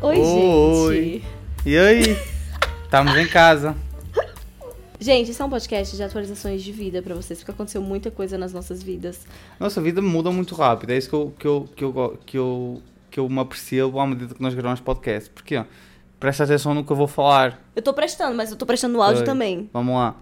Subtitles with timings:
[0.00, 0.94] Oi, Oi.
[0.94, 1.24] gente.
[1.66, 2.16] E aí?
[2.84, 3.74] Estamos em casa.
[5.00, 8.38] Gente, esse é um podcast de atualizações de vida pra vocês, porque aconteceu muita coisa
[8.38, 9.26] nas nossas vidas.
[9.58, 10.90] Nossa vida muda muito rápido.
[10.90, 14.06] É isso que eu, que eu, que eu, que eu, que eu me apercebo à
[14.06, 15.30] medida que nós gravamos podcast.
[15.30, 15.64] Porquê?
[16.20, 17.60] Presta atenção no que eu vou falar.
[17.74, 19.26] Eu tô prestando, mas eu tô prestando no áudio Oi.
[19.26, 19.68] também.
[19.72, 20.14] Vamos lá.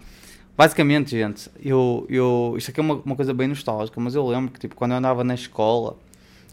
[0.57, 4.51] Basicamente, gente, eu, eu, isto aqui é uma, uma coisa bem nostálgica, mas eu lembro
[4.51, 5.99] que tipo, quando eu andava na escola,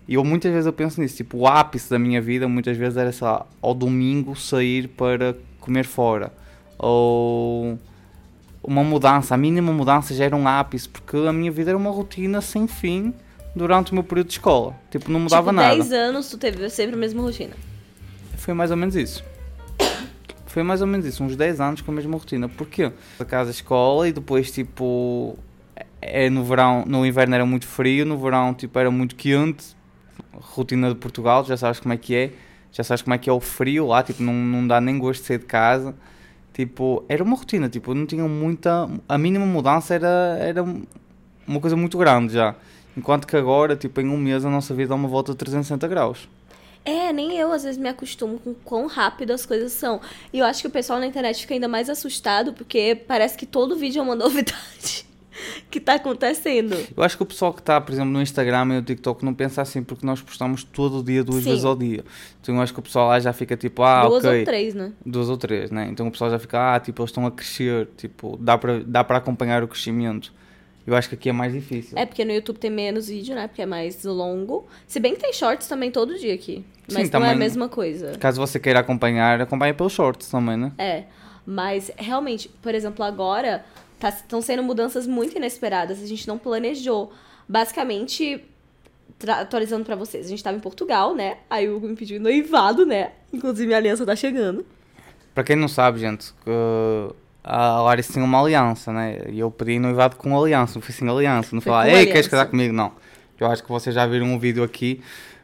[0.07, 2.97] e eu muitas vezes eu penso nisso, tipo, o ápice da minha vida muitas vezes
[2.97, 6.31] era, sei lá, ao domingo sair para comer fora.
[6.77, 7.79] Ou
[8.61, 11.91] uma mudança, a mínima mudança já era um ápice, porque a minha vida era uma
[11.91, 13.13] rotina sem fim
[13.55, 14.75] durante o meu período de escola.
[14.91, 15.75] Tipo, não mudava tipo, nada.
[15.75, 17.53] 10 anos tu teve sempre a mesma rotina.
[18.37, 19.23] Foi mais ou menos isso.
[20.47, 22.47] Foi mais ou menos isso, uns 10 anos com a mesma rotina.
[22.47, 22.91] Porquê?
[23.19, 25.37] A casa, escola e depois tipo
[25.99, 29.75] é no verão, no inverno era muito frio, no verão tipo era muito quente.
[30.35, 32.31] Rotina de Portugal, já sabes como é que é.
[32.71, 35.21] Já sabes como é que é o frio lá, tipo não, não dá nem gosto
[35.21, 35.95] de sair de casa.
[36.53, 40.63] Tipo, era uma rotina, tipo, não tinha muita, a mínima mudança era era
[41.47, 42.55] uma coisa muito grande já.
[42.95, 45.87] Enquanto que agora, tipo, em um mês a nossa vida dá uma volta de 360
[45.87, 46.27] graus.
[46.85, 50.01] É, nem eu às vezes me acostumo com quão rápido as coisas são.
[50.31, 53.45] E eu acho que o pessoal na internet fica ainda mais assustado, porque parece que
[53.45, 55.05] todo vídeo é uma novidade
[55.69, 56.75] que tá acontecendo.
[56.95, 59.33] Eu acho que o pessoal que está, por exemplo, no Instagram e no TikTok não
[59.33, 61.49] pensa assim porque nós postamos todo dia, duas Sim.
[61.51, 62.03] vezes ao dia.
[62.41, 64.39] Então eu acho que o pessoal lá já fica tipo, ah, Duas ok.
[64.39, 64.91] ou três, né?
[65.05, 65.87] Duas ou três, né?
[65.89, 69.03] Então o pessoal já fica, ah, tipo, eles estão a crescer, tipo, dá para dá
[69.03, 70.33] para acompanhar o crescimento.
[70.85, 71.97] Eu acho que aqui é mais difícil.
[71.97, 73.47] É porque no YouTube tem menos vídeo, né?
[73.47, 74.67] Porque é mais longo.
[74.85, 76.65] Se bem que tem shorts também todo dia aqui.
[76.89, 78.17] Sim, Mas não é a mesma coisa.
[78.17, 80.73] Caso você queira acompanhar, acompanha pelos shorts também, né?
[80.77, 81.03] É.
[81.45, 83.63] Mas realmente, por exemplo, agora
[84.09, 86.01] estão sendo mudanças muito inesperadas.
[86.01, 87.11] A gente não planejou.
[87.47, 88.43] Basicamente,
[89.27, 91.37] atualizando pra vocês, a gente tava em Portugal, né?
[91.49, 93.11] Aí o Hugo me pediu noivado, né?
[93.31, 94.65] Inclusive minha aliança tá chegando.
[95.33, 96.49] Para quem não sabe, gente, que
[97.43, 99.23] a Larissa tinha uma aliança, né?
[99.29, 101.49] E eu pedi noivado com aliança, não foi sem aliança.
[101.53, 102.11] Não Foi falar, ei, aliança.
[102.11, 102.73] queres casar comigo?
[102.73, 102.93] Não.
[103.39, 105.01] Eu acho que vocês já viram um vídeo aqui,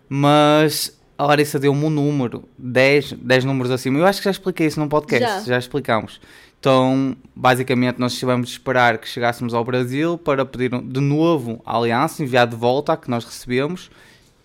[0.07, 3.99] mas a Larissa deu-me um número, 10, 10 números acima.
[3.99, 5.41] Eu acho que já expliquei isso num podcast, Já.
[5.41, 6.21] já, explicamos.
[6.59, 11.77] Então, basicamente, nós tivemos de esperar que chegássemos ao Brasil para pedir de novo a
[11.77, 13.89] aliança, enviar de volta a que nós recebemos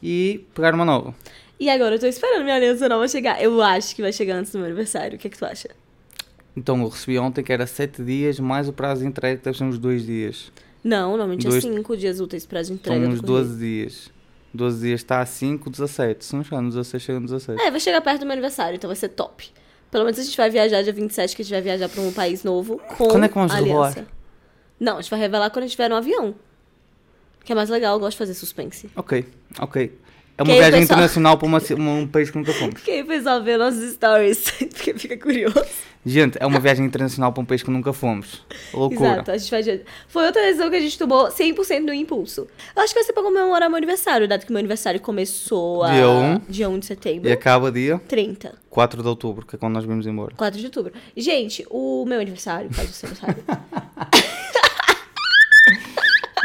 [0.03, 1.13] e pegar uma nova.
[1.59, 3.43] E agora eu tô esperando minha aliança nova chegar.
[3.43, 5.17] Eu acho que vai chegar antes do meu aniversário.
[5.17, 5.71] O que, é que tu acha?
[6.57, 9.59] Então, eu recebi ontem que era 7 dias, mais o prazo de entrega, que deve
[9.59, 10.53] ser uns 2 dias.
[10.85, 13.09] Não, normalmente Dois- é 5 dias úteis pra de São entrega.
[13.09, 13.45] uns do correio.
[13.49, 14.11] 12 dias.
[14.53, 16.25] 12 dias está a 5, 17.
[16.25, 17.61] Se não chegar no 16, chega no 17.
[17.61, 19.51] É, vai chegar perto do meu aniversário, então vai ser top.
[19.95, 22.13] Pelo menos a gente vai viajar dia 27, que a gente vai viajar pra um
[22.13, 24.05] país novo com Quando é que vamos aliança.
[24.81, 26.35] Não, a gente vai revelar quando a gente estiver no avião.
[27.45, 28.91] Que é mais legal, eu gosto de fazer suspense.
[28.97, 29.25] Ok,
[29.61, 29.97] ok.
[30.37, 30.99] É uma viagem pessoal?
[30.99, 32.83] internacional para uma um país que nunca fomos.
[32.83, 35.65] O pessoal vê nossos stories, porque fica curioso.
[36.07, 38.45] Gente, é uma viagem internacional para um país que nunca fomos.
[38.75, 39.13] Loucura.
[39.13, 39.81] Exato, a gente vai...
[40.07, 42.47] Foi outra decisão que a gente tomou 100% no impulso.
[42.77, 45.93] Eu acho que vai ser pra comemorar meu aniversário, dado que meu aniversário começou a...
[45.93, 46.39] Dia um.
[46.47, 47.29] Dia 1 de setembro.
[47.29, 48.55] E acaba dia 30.
[48.69, 50.35] 4 de outubro, que é quando nós vimos embora.
[50.37, 50.93] 4 de outubro.
[51.17, 53.43] Gente, o meu aniversário, caso você não saiba.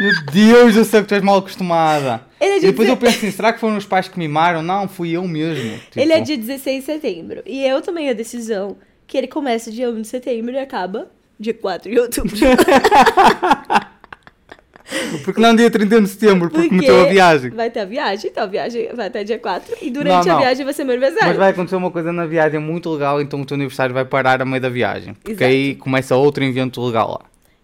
[0.00, 2.22] Meu Deus, eu sei que tu és mal acostumada.
[2.40, 4.62] É de depois eu penso assim, será que foram os pais que mimaram?
[4.62, 5.78] Não, fui eu mesmo.
[5.78, 7.42] Tipo, Ele é dia 16 de setembro.
[7.44, 11.52] E eu tomei a decisão que ele começa dia 1 de setembro e acaba dia
[11.52, 12.34] 4 de outubro.
[15.24, 17.50] Porque não dia 31 de setembro, porque, meteu a viagem.
[17.50, 19.76] Vai ter a viagem, então a viagem vai até dia 4.
[19.82, 20.36] E durante Não, não.
[20.36, 21.28] a viagem vai ser meu aniversário.
[21.28, 24.42] Mas vai acontecer uma coisa na viagem muito legal, então o teu aniversário vai parar
[24.42, 25.14] a meio da viagem.
[25.14, 25.44] Porque Exato.
[25.44, 27.20] aí começa outro evento legal lá.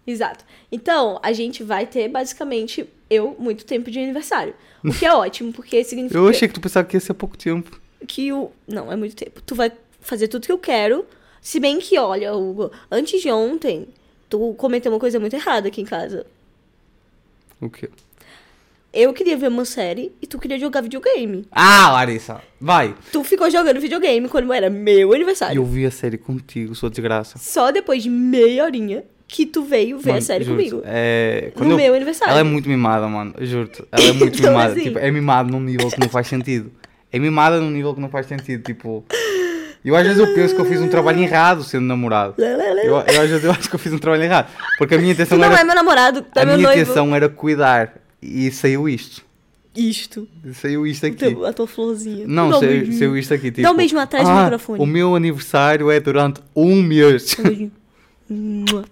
[0.07, 0.45] Exato.
[0.71, 4.53] Então, a gente vai ter, basicamente, eu, muito tempo de aniversário.
[4.81, 7.37] O que é ótimo, porque significa Eu achei que tu pensava que ia ser pouco
[7.37, 7.79] tempo.
[8.07, 8.49] que o.
[8.65, 9.41] Não, é muito tempo.
[9.45, 9.69] Tu vai
[9.99, 11.05] fazer tudo que eu quero.
[11.41, 13.87] Se bem que, olha, Hugo, antes de ontem,
[14.29, 16.25] tu cometeu uma coisa muito errada aqui em casa.
[17.59, 17.89] O quê?
[18.93, 21.45] Eu queria ver uma série e tu queria jogar videogame.
[21.51, 22.95] Ah, Larissa, vai.
[23.11, 25.59] Tu ficou jogando videogame quando era meu aniversário.
[25.59, 27.37] Eu vi a série contigo, sua desgraça.
[27.37, 30.83] Só depois de meia horinha que tu veio ver a Mano, série juro-te, comigo.
[30.87, 31.51] É...
[31.57, 32.31] No meu aniversário.
[32.31, 33.33] Ela é muito mimada, mano.
[33.41, 33.83] Juro-te.
[33.91, 34.71] Ela é muito Então, mimada.
[34.73, 36.71] assim- Tipo, é mimada num nível que não faz sentido.
[37.11, 38.63] É mimada num nível que não faz sentido.
[38.63, 39.03] Tipo.
[39.85, 42.35] Eu às vezes eu penso que eu fiz um trabalho errado sendo namorado.
[42.37, 44.49] Eu, eu às vezes eu acho que eu fiz um trabalho errado.
[44.77, 45.61] Porque a minha intenção não era.
[45.61, 46.81] é meu namorado, é a meu minha noivo.
[46.81, 47.93] intenção era cuidar.
[48.21, 49.23] E saiu isto.
[49.75, 50.27] Isto.
[50.53, 51.15] Saiu isto aqui.
[51.17, 52.25] teu- a tua florzinha.
[52.27, 53.51] Não, Dá saiu, saiu isto aqui.
[53.51, 57.37] Tipo, Dá um beijo atrás do "Ah, microfone." O meu aniversário é durante um mês.
[57.39, 57.71] Um beijinho.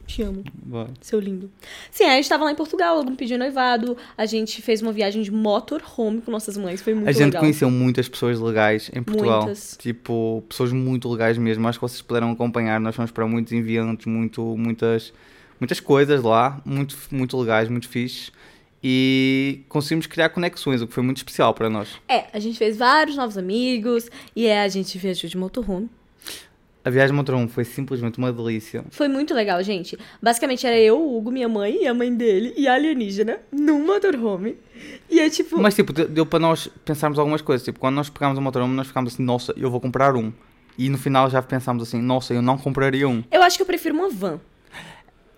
[0.07, 0.43] Te amo.
[0.65, 0.87] Vai.
[1.01, 1.51] Seu lindo.
[1.91, 3.97] Sim, aí a gente tava lá em Portugal, algum pediu noivado.
[4.17, 6.81] A gente fez uma viagem de motorhome com nossas mães.
[6.81, 7.41] Foi muito A gente legal.
[7.41, 9.43] conheceu muitas pessoas legais em Portugal.
[9.43, 9.77] Muitas.
[9.77, 11.67] Tipo, pessoas muito legais mesmo.
[11.67, 12.79] Acho que vocês puderam acompanhar.
[12.79, 15.13] Nós fomos para muitos enviantes, muito, muitas,
[15.59, 16.61] muitas coisas lá.
[16.65, 18.31] Muito, muito legais, muito fixes.
[18.81, 21.89] E conseguimos criar conexões, o que foi muito especial para nós.
[22.07, 24.09] É, a gente fez vários novos amigos.
[24.35, 25.89] E é, a gente viajou de motorhome.
[26.85, 28.85] A viagem motorhome foi simplesmente uma delícia.
[28.91, 29.97] Foi muito legal, gente.
[30.21, 33.83] Basicamente era eu, o Hugo, minha mãe e a mãe dele e a alienígena num
[33.83, 34.55] motorhome.
[35.09, 35.59] E é tipo.
[35.59, 37.65] Mas, tipo, deu para nós pensarmos algumas coisas.
[37.65, 40.31] Tipo, quando nós pegámos o motorhome, nós ficámos assim, nossa, eu vou comprar um.
[40.77, 43.23] E no final já pensámos assim, nossa, eu não compraria um.
[43.31, 44.39] Eu acho que eu prefiro uma van.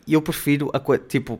[0.05, 1.39] Eu prefiro a coisa, tipo,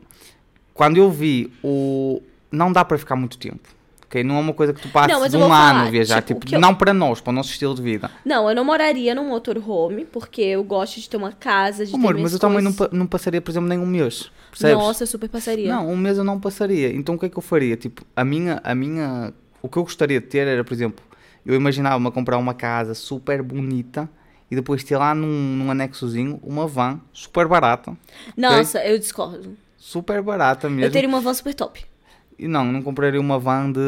[0.72, 2.22] quando eu vi o.
[2.50, 3.68] Não dá para ficar muito tempo.
[4.08, 4.24] Ok?
[4.24, 6.22] Não é uma coisa que tu passes Não, um ano falar, a viajar.
[6.22, 8.10] tipo, Tipo, eu- não para nós, para o nosso estilo de vida.
[8.24, 12.14] Não, eu não moraria num motorhome, porque eu gosto de ter uma casa, de Amor,
[12.14, 12.96] ter mas eu também não, coisas.
[12.98, 14.30] não passaria, por exemplo, nem um mês.
[14.50, 14.76] Percebes?
[14.82, 15.68] Nossa, eu super passaria.
[15.70, 16.90] Não, um mês eu não passaria.
[16.94, 17.76] Então o que é que eu faria?
[17.76, 19.32] Tipo, a minha, a minha.
[19.60, 21.04] O que eu gostaria de ter era, por exemplo,
[21.44, 24.08] eu imaginava-me comprar uma casa super bonita
[24.50, 25.26] e depois ter lá num,
[25.56, 27.94] num anexozinho uma van super barata.
[28.34, 29.54] Nossa, eu discordo.
[29.76, 30.84] Super barata mesmo.
[30.86, 31.84] Eu teria uma van super top.
[32.38, 33.80] E não, não compraria uma van de.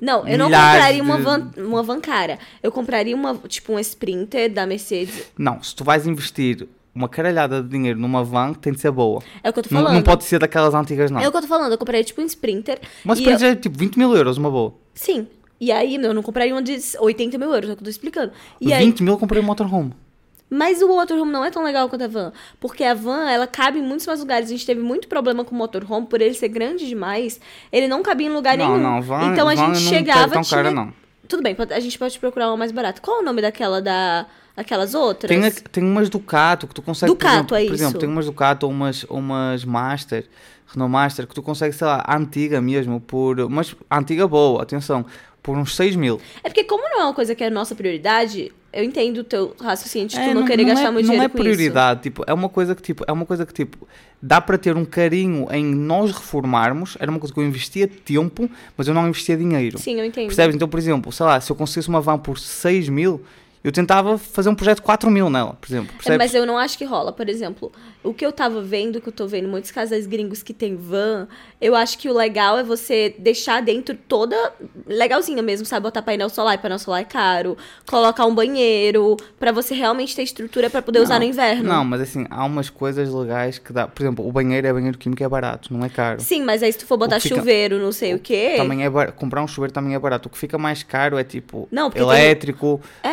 [0.00, 2.38] Não, eu não compraria uma de- van, uma van cara.
[2.62, 5.30] Eu compraria uma, tipo, um Sprinter da Mercedes.
[5.36, 9.20] Não, se tu vais investir uma caralhada de dinheiro numa van, tem de ser boa.
[9.42, 9.94] É o que eu tô Não, falando.
[9.96, 11.20] não pode ser daquelas antigas, não.
[11.20, 11.72] É o que eu tô falando.
[11.72, 12.78] Eu compraria, tipo, um Sprinter.
[12.80, 14.74] E para eu- dizer, tipo, 20 mil euros, uma boa.
[14.94, 15.26] Sim.
[15.60, 17.90] E aí, eu não compraria uma de 80 mil euros, é o que eu tô
[17.90, 18.30] explicando.
[18.60, 19.92] E aí, 20 mil eu comprei um motorhome.
[20.50, 22.32] Mas o motorhome não é tão legal quanto a van.
[22.60, 24.48] Porque a van, ela cabe em muitos mais lugares.
[24.48, 27.40] A gente teve muito problema com o motorhome, por ele ser grande demais.
[27.72, 28.80] Ele não cabia em lugar não, nenhum.
[28.82, 30.62] não, van, então a van gente não chegava, tão tinha...
[30.62, 30.92] cara, não.
[31.26, 33.00] Tudo bem, a gente pode procurar uma mais barata.
[33.00, 34.26] Qual é o nome daquela da...
[34.56, 35.28] Aquelas outras?
[35.28, 37.10] Tem, a- tem umas Ducato que tu consegue.
[37.10, 37.98] Ducato, por exemplo, é Por exemplo, isso.
[37.98, 40.28] tem umas Ducato ou umas, umas Master,
[40.68, 43.50] Renault Master, que tu consegues, sei lá, antiga mesmo, por.
[43.50, 45.04] Mas antiga boa, atenção,
[45.42, 46.20] por uns 6 mil.
[46.44, 49.54] É porque como não é uma coisa que é nossa prioridade, eu entendo o teu
[49.60, 51.44] raciocínio de tu É, não, querer gastar é, muito não dinheiro é com isso.
[51.44, 53.86] prioridade, tipo, é uma coisa que tipo, é uma coisa que tipo,
[54.20, 58.50] dá para ter um carinho em nós reformarmos, era uma coisa que eu investia tempo,
[58.76, 59.78] mas eu não investia dinheiro.
[59.78, 60.26] Sim, eu entendo.
[60.26, 60.56] Percebes?
[60.56, 63.22] Então, por exemplo, sei lá, se eu conseguisse uma van por 6 mil,
[63.64, 65.94] eu tentava fazer um projeto de 4 mil nela, por exemplo.
[66.04, 67.10] É, mas eu não acho que rola.
[67.12, 67.72] Por exemplo,
[68.02, 71.26] o que eu tava vendo, que eu tô vendo muitos casais gringos que tem van,
[71.58, 74.36] eu acho que o legal é você deixar dentro toda
[74.86, 75.84] legalzinha mesmo, sabe?
[75.84, 77.56] Botar painel solar, e painel solar é caro,
[77.86, 81.64] colocar um banheiro, pra você realmente ter estrutura pra poder usar no inverno.
[81.64, 83.88] Não, mas assim, há umas coisas legais que dá.
[83.88, 86.20] Por exemplo, o banheiro é banheiro químico é barato, não é caro.
[86.20, 88.54] Sim, mas aí se tu for botar O fica- chuveiro, não sei o, quê.
[88.58, 89.12] Também é bar...
[89.12, 90.28] Comprar um chuveiro também é barato.
[90.28, 93.10] O que fica mais caro é tipo Não, porque tem- elétrico, É.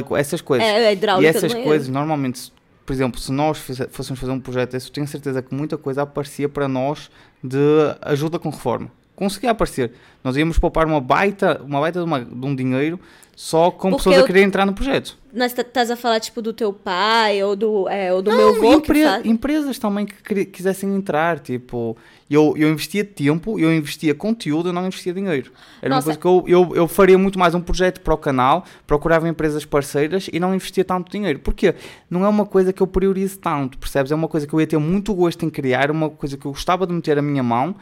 [0.00, 0.66] hidráulico, essas coisas.
[0.66, 1.68] É, é hidráulica e essas banheiro.
[1.68, 2.52] coisas, normalmente,
[2.86, 3.58] por exemplo, se nós
[3.90, 7.10] fôssemos fazer um projeto desse, eu tenho certeza que muita coisa aparecia para nós
[7.42, 7.58] de
[8.02, 8.90] ajuda com reforma.
[9.16, 9.92] Conseguia aparecer.
[10.24, 12.98] Nós íamos poupar uma baita, uma baita de, uma- de um dinheiro
[13.36, 15.16] só com Porque pessoas a eu- querer entrar no projeto.
[15.34, 18.56] Tá- estás a falar, tipo, do teu pai ou do, é, ou do meu Não,
[18.56, 19.26] avô que empre- faz...
[19.26, 21.96] empresas também que quisessem entrar, tipo,
[22.30, 25.50] eu, eu investia tempo, eu investia conteúdo, eu não investia dinheiro.
[25.82, 26.10] Era Nossa.
[26.10, 29.28] uma coisa que eu, eu, eu faria muito mais um projeto para o canal, procurava
[29.28, 31.38] empresas parceiras e não investia tanto dinheiro.
[31.40, 31.74] Porquê?
[32.08, 34.12] Não é uma coisa que eu priorizo tanto, percebes?
[34.12, 36.52] É uma coisa que eu ia ter muito gosto em criar, uma coisa que eu
[36.52, 37.74] gostava de meter a minha mão,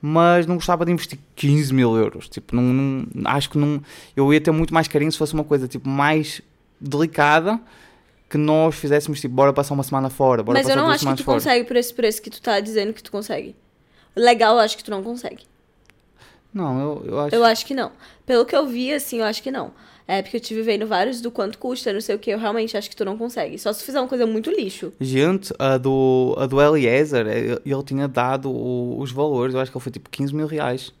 [0.00, 2.28] mas não gostava de investir 15 mil euros.
[2.28, 3.82] Tipo, não, não- acho que não,
[4.16, 6.40] eu ia ter muito mais carinho se fosse uma coisa tipo, mais
[6.80, 7.60] delicada
[8.28, 11.16] que nós fizéssemos tipo, bora passar uma semana fora, bora Mas eu não acho que
[11.16, 11.36] tu fora.
[11.36, 13.56] consegue por esse preço que tu tá dizendo que tu consegue.
[14.14, 15.44] Legal, eu acho que tu não consegue.
[16.54, 17.34] Não, eu, eu acho.
[17.34, 17.90] Eu acho que não.
[18.24, 19.72] Pelo que eu vi, assim, eu acho que não.
[20.06, 22.76] É porque eu tive vendo vários do quanto custa, não sei o que, eu realmente
[22.76, 23.56] acho que tu não consegue.
[23.58, 24.92] Só se fizer uma coisa muito lixo.
[25.00, 29.76] Gente, a do, a do Eliezer, ele, ele tinha dado os valores, eu acho que
[29.76, 30.92] ele foi tipo 15 mil reais.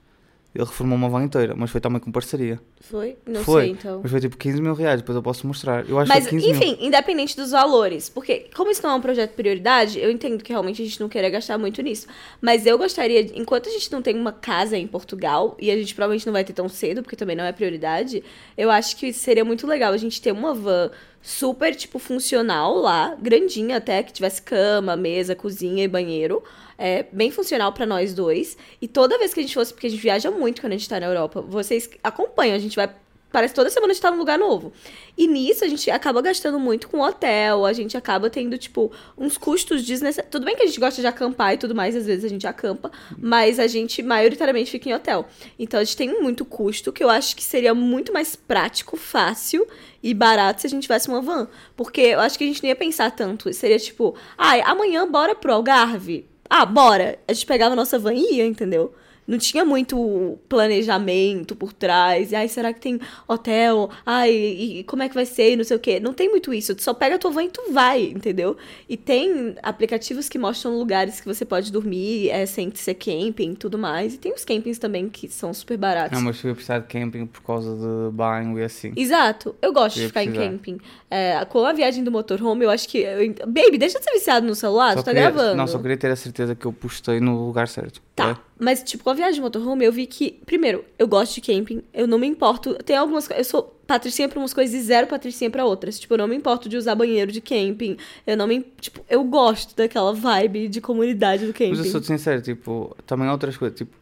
[0.52, 2.60] Ele reformou uma van inteira, mas foi também com parceria.
[2.80, 3.16] Foi?
[3.24, 4.00] Não foi, sei, então.
[4.02, 5.88] mas foi tipo 15 mil reais, depois eu posso mostrar.
[5.88, 6.56] Eu acho Mas, que foi 15 mil.
[6.56, 10.42] enfim, independente dos valores, porque como isso não é um projeto de prioridade, eu entendo
[10.42, 12.08] que realmente a gente não queira gastar muito nisso.
[12.40, 15.94] Mas eu gostaria, enquanto a gente não tem uma casa em Portugal, e a gente
[15.94, 18.24] provavelmente não vai ter tão cedo, porque também não é prioridade,
[18.58, 20.90] eu acho que seria muito legal a gente ter uma van
[21.22, 26.42] super, tipo, funcional lá, grandinha até, que tivesse cama, mesa, cozinha e banheiro.
[26.82, 28.56] É, bem funcional pra nós dois.
[28.80, 30.88] E toda vez que a gente fosse, porque a gente viaja muito quando a gente
[30.88, 32.88] tá na Europa, vocês acompanham, a gente vai
[33.30, 34.72] parece toda semana a gente tá num lugar novo.
[35.16, 39.36] E nisso a gente acaba gastando muito com hotel, a gente acaba tendo, tipo, uns
[39.36, 40.30] custos desnecessários.
[40.30, 42.46] Tudo bem que a gente gosta de acampar e tudo mais, às vezes a gente
[42.46, 45.26] acampa, mas a gente maioritariamente fica em hotel.
[45.58, 49.66] Então a gente tem muito custo que eu acho que seria muito mais prático, fácil
[50.02, 51.48] e barato se a gente tivesse uma van.
[51.76, 53.52] Porque eu acho que a gente não ia pensar tanto.
[53.52, 56.29] Seria tipo, ai, amanhã bora pro Algarve.
[56.50, 57.18] Ah, bora.
[57.28, 58.92] A gente pegava a nossa van e ia, entendeu?
[59.26, 62.32] Não tinha muito planejamento por trás.
[62.32, 63.88] E, ai, será que tem hotel?
[64.04, 65.52] Ai, e como é que vai ser?
[65.52, 66.00] E não sei o quê.
[66.00, 66.74] Não tem muito isso.
[66.74, 68.56] Tu só pega a tua van e tu vai, entendeu?
[68.88, 73.56] E tem aplicativos que mostram lugares que você pode dormir é, sem ser camping e
[73.56, 74.14] tudo mais.
[74.14, 76.16] E tem os campings também que são super baratos.
[76.18, 78.92] Não, mas eu ia precisar de camping por causa de banho e assim.
[78.96, 79.54] Exato.
[79.62, 80.50] Eu gosto Eu de ficar em precisar.
[80.50, 80.78] camping.
[81.10, 82.98] É, com a viagem do motorhome, eu acho que.
[82.98, 85.56] eu- Baby, deixa de ser viciado no celular, Só tu tá queria- gravando.
[85.56, 88.02] Não, só queria ter a certeza que eu postei no lugar certo.
[88.14, 88.30] Tá.
[88.30, 88.49] É?
[88.60, 91.82] Mas, tipo, com a viagem de motorhome, eu vi que, primeiro, eu gosto de camping,
[91.94, 92.74] eu não me importo.
[92.74, 93.28] Tem algumas.
[93.30, 95.98] Eu sou patricinha pra umas coisas e zero patricinha pra outras.
[95.98, 97.96] Tipo, eu não me importo de usar banheiro de camping.
[98.26, 98.60] Eu não me.
[98.78, 101.70] Tipo, eu gosto daquela vibe de comunidade do camping.
[101.70, 103.78] Mas eu sou sincero, tipo, também há outras coisas.
[103.78, 103.96] Tipo,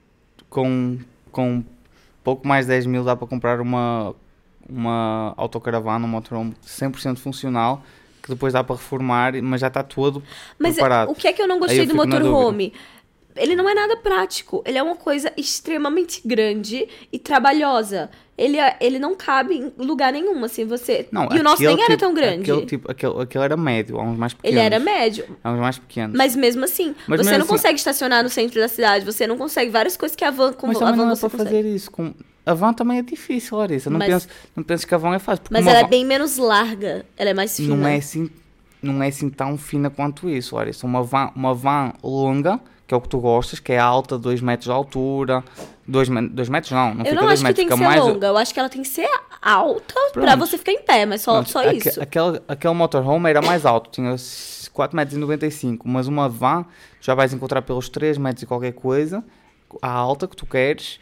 [0.51, 0.99] com,
[1.31, 1.63] com
[2.25, 4.13] pouco mais de 10 mil dá para comprar uma,
[4.69, 7.83] uma autocaravana, um motorhome 100% funcional,
[8.23, 10.23] que depois dá para reformar, mas já está todo
[10.59, 11.11] Mas preparado.
[11.11, 12.73] o que é que eu não gostei eu do motorhome?
[13.39, 14.63] Ele não é nada prático.
[14.67, 18.11] Ele é uma coisa extremamente grande e trabalhosa.
[18.37, 21.09] Ele, é- ele não cabe em lugar nenhum, assim, você...
[21.11, 22.51] Não, e o nosso nem era tipo- tão grande.
[22.51, 24.57] Aquele, tipo, aquele, aquele era médio, há uns mais pequenos.
[24.57, 25.25] Ele era médio.
[25.43, 26.17] Há uns mais pequenos.
[26.17, 29.27] Mas mesmo assim, Mas você mesmo não assim- consegue estacionar no centro da cidade, você
[29.27, 31.45] não consegue várias coisas que a van, como Mas a van não é você consegue.
[31.45, 31.91] fazer isso.
[31.91, 32.15] Com...
[32.47, 33.91] A van também é difícil, Larissa.
[33.91, 35.43] Não, Mas- penses, não penses que a van é fácil.
[35.51, 37.75] Mas ela é van bem menos larga, ela é mais fina.
[37.77, 38.31] não é assim
[38.81, 40.87] não é assim tão fina quanto isso, Larissa.
[40.87, 44.41] Uma van, uma van longa, que é o que tu gostas, que é alta, 2
[44.41, 45.45] metros de altura.
[45.87, 47.77] 2 dois metros não, não Eu fica não 2 acho que metros, tem que fica
[47.77, 48.01] ser mais.
[48.13, 49.09] longa, eu acho que ela tem que ser
[49.41, 50.39] alta pra Pronto.
[50.39, 52.03] você ficar em pé, mas só, Pronto, só aque- isso.
[52.03, 56.65] Aquele, aquele motorhome era mais alto, tinha 4,95 metros, mas uma van
[57.01, 59.23] já vais encontrar pelos 3 metros e qualquer coisa,
[59.81, 60.99] a alta que tu queres,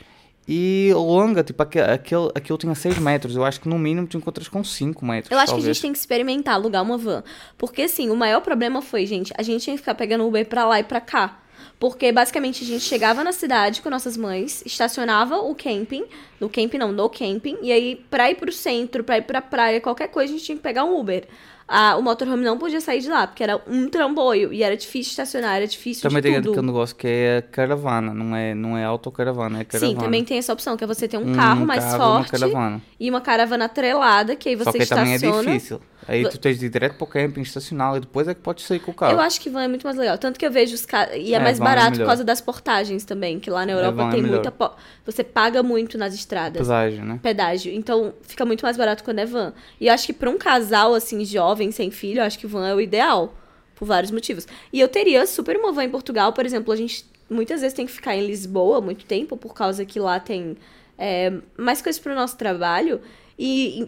[0.48, 4.16] e longa, tipo, aque- aquele, aquele tinha 6 metros, eu acho que no mínimo tu
[4.16, 5.30] encontras com 5 metros.
[5.32, 5.76] Eu acho que a talvez.
[5.76, 7.24] gente tem que experimentar alugar uma van.
[7.58, 10.64] Porque, assim, o maior problema foi, gente, a gente tinha que ficar pegando Uber pra
[10.64, 11.38] lá e pra cá.
[11.78, 16.06] Porque, basicamente, a gente chegava na cidade com nossas mães, estacionava o camping,
[16.40, 19.80] no camping não, no camping, e aí, pra ir pro centro, pra ir pra praia,
[19.80, 21.28] qualquer coisa, a gente tinha que pegar um Uber.
[21.68, 25.10] Ah, o motorhome não podia sair de lá, porque era um tramboio, e era difícil
[25.10, 26.52] estacionar, era difícil Também de tem tudo.
[26.52, 29.92] aquele negócio que é caravana, não é, não é autocaravana, é caravana.
[29.92, 32.18] Sim, também tem essa opção, que é você ter um Um carro mais carro uma
[32.24, 32.80] forte caravana.
[33.00, 35.42] e uma caravana atrelada, que aí você Só que aí também é estaciona.
[35.50, 35.80] difícil.
[36.08, 38.64] Aí tu tens de ir direto para o camping, estacionar e depois é que podes
[38.64, 39.12] sair com o carro.
[39.14, 40.16] Eu acho que van é muito mais legal.
[40.16, 41.16] Tanto que eu vejo os caras.
[41.16, 42.06] E é, É, mais é barato por melhor.
[42.06, 44.52] causa das portagens também, que lá na Europa van é tem muita.
[44.52, 44.70] po-
[45.04, 46.62] Você paga muito nas estradas.
[46.62, 47.18] Pedágio, né?
[47.20, 47.72] Pedágio.
[47.74, 49.52] Então fica muito mais barato quando é van.
[49.80, 52.74] E eu acho que pra um casal, assim, jovem, sem filho, acho que van é
[52.74, 53.34] o ideal.
[53.74, 54.48] Por vários motivos.
[54.72, 57.84] E eu teria super uma van em Portugal, por exemplo, a gente muitas vezes tem
[57.84, 60.56] que ficar em Lisboa muito tempo, por causa que lá tem
[60.96, 63.02] é, mais coisas pro nosso trabalho.
[63.38, 63.86] E,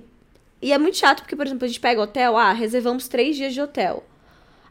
[0.60, 3.54] e é muito chato, porque, por exemplo, a gente pega hotel, ah, reservamos três dias
[3.54, 4.04] de hotel.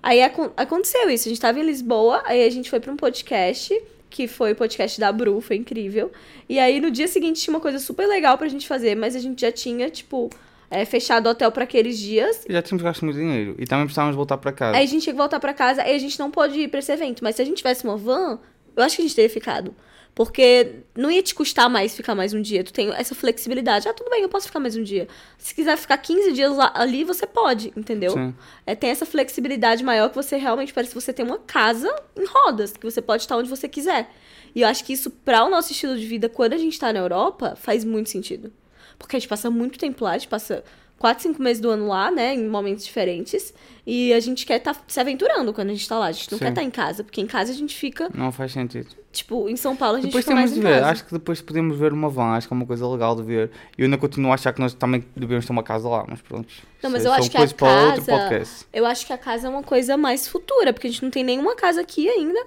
[0.03, 2.95] Aí acon- aconteceu isso, a gente tava em Lisboa, aí a gente foi pra um
[2.95, 3.73] podcast,
[4.11, 6.11] que foi o podcast da Bru, foi incrível.
[6.47, 9.19] E aí no dia seguinte tinha uma coisa super legal pra gente fazer, mas a
[9.19, 10.29] gente já tinha, tipo,
[10.69, 12.45] é, fechado o hotel pra aqueles dias.
[12.47, 13.55] E já tínhamos gasto muito dinheiro.
[13.57, 14.77] E também precisávamos voltar para casa.
[14.77, 16.79] Aí a gente tinha que voltar pra casa, aí a gente não pôde ir pra
[16.79, 17.23] esse evento.
[17.23, 18.39] Mas se a gente tivesse uma van,
[18.75, 19.73] eu acho que a gente teria ficado.
[20.13, 22.63] Porque não ia te custar mais ficar mais um dia.
[22.63, 23.87] Tu tem essa flexibilidade.
[23.87, 25.07] Ah, tudo bem, eu posso ficar mais um dia.
[25.37, 28.13] Se quiser ficar 15 dias lá, ali, você pode, entendeu?
[28.13, 28.33] Sim.
[28.65, 32.25] É, tem essa flexibilidade maior que você realmente parece que você tem uma casa em
[32.25, 34.09] rodas, que você pode estar onde você quiser.
[34.55, 36.91] E eu acho que isso, para o nosso estilo de vida, quando a gente tá
[36.91, 38.51] na Europa, faz muito sentido.
[38.97, 40.63] Porque a gente passa muito tempo lá, a gente passa
[40.99, 43.53] 4, 5 meses do ano lá, né, em momentos diferentes.
[43.85, 46.07] E a gente quer estar se aventurando quando a gente tá lá.
[46.07, 46.45] A gente não Sim.
[46.45, 48.87] quer estar em casa, porque em casa a gente fica, Não faz sentido.
[49.11, 50.79] tipo, em São Paulo a gente Depois fica temos mais de ver.
[50.79, 50.91] casa.
[50.91, 52.31] Acho que depois podemos ver uma van.
[52.35, 53.51] Acho que é uma coisa legal de ver.
[53.77, 56.03] E eu ainda continuo a achar que nós também devemos ter uma casa lá.
[56.07, 56.47] Mas pronto.
[56.83, 58.65] Não, mas eu acho que a casa-.
[58.73, 61.23] Eu acho que a casa é uma coisa mais futura, porque a gente não tem
[61.23, 62.43] nenhuma casa aqui ainda.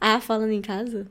[0.00, 1.06] Ah, falando em casa,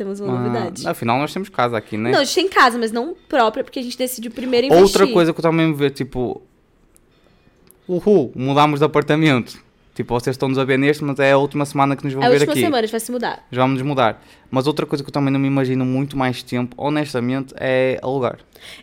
[0.00, 0.86] temos uma novidade.
[0.86, 2.10] Ah, afinal, nós temos casa aqui, né?
[2.10, 4.82] Não, a gente tem casa, mas não própria, porque a gente decidiu primeiro investir.
[4.82, 6.40] Outra coisa que eu também me ver, tipo.
[7.86, 9.58] Uhul, mudámos de apartamento.
[9.94, 12.26] Tipo, vocês estão-nos a ver neste, mas é a última semana que nos vão É
[12.26, 12.60] a ver última aqui.
[12.62, 13.46] semana, a gente vai se mudar.
[13.50, 14.24] Já vamos nos mudar.
[14.50, 18.38] Mas outra coisa que eu também não me imagino muito mais tempo, honestamente, é alugar.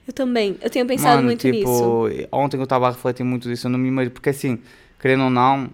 [0.05, 0.55] Eu também.
[0.61, 2.27] Eu tenho pensado Mano, muito tipo, nisso.
[2.31, 4.59] ontem eu estava a refletir muito disso, eu não me imagino, porque assim,
[4.99, 5.69] querendo ou não,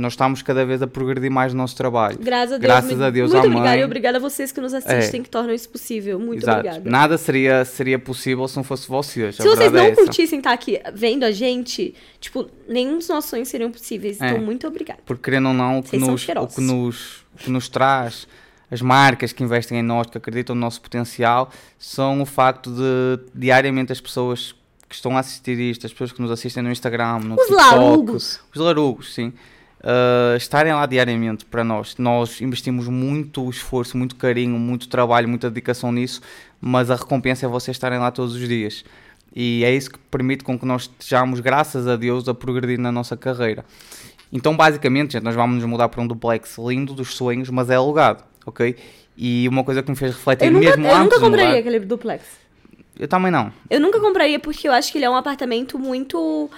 [0.00, 2.18] nós estamos cada vez a progredir mais no nosso trabalho.
[2.18, 2.62] Graças a Deus.
[2.62, 5.22] Graças a Deus, Muito à obrigada e obrigada a vocês que nos assistem, É.
[5.22, 6.18] que tornam isso possível.
[6.18, 6.58] Muito Exato.
[6.60, 6.90] obrigada.
[6.90, 9.36] Nada seria, seria possível se não fosse vocês.
[9.36, 13.48] Se vocês não é curtissem estar aqui vendo a gente, tipo, nenhum dos nossos sonhos
[13.48, 14.20] seriam possíveis.
[14.20, 14.30] É.
[14.30, 15.00] Então, muito obrigada.
[15.06, 18.26] Porque querendo ou não, o que, nos, o que, nos, o que nos traz
[18.70, 23.18] as marcas que investem em nós, que acreditam no nosso potencial, são o facto de
[23.34, 24.54] diariamente as pessoas
[24.88, 27.62] que estão a assistir isto, as pessoas que nos assistem no Instagram, no Os TikTok,
[27.74, 28.40] larugos.
[28.54, 29.32] os larugos, sim,
[29.80, 31.96] uh, estarem lá diariamente para nós.
[31.98, 36.20] Nós investimos muito esforço, muito carinho, muito trabalho, muita dedicação nisso,
[36.60, 38.84] mas a recompensa é vocês estarem lá todos os dias.
[39.34, 42.90] E é isso que permite com que nós estejamos, graças a Deus, a progredir na
[42.90, 43.64] nossa carreira.
[44.32, 47.74] Então, basicamente, gente, nós vamos nos mudar para um duplex lindo dos sonhos, mas é
[47.76, 48.76] alugado, ok?
[49.16, 51.36] E uma coisa que me fez refletir Eu nunca, mesmo eu antes nunca de mudar-
[51.38, 52.24] compraria aquele duplex.
[52.98, 53.52] Eu também não.
[53.70, 56.50] Eu nunca compraria porque eu acho que ele é um apartamento muito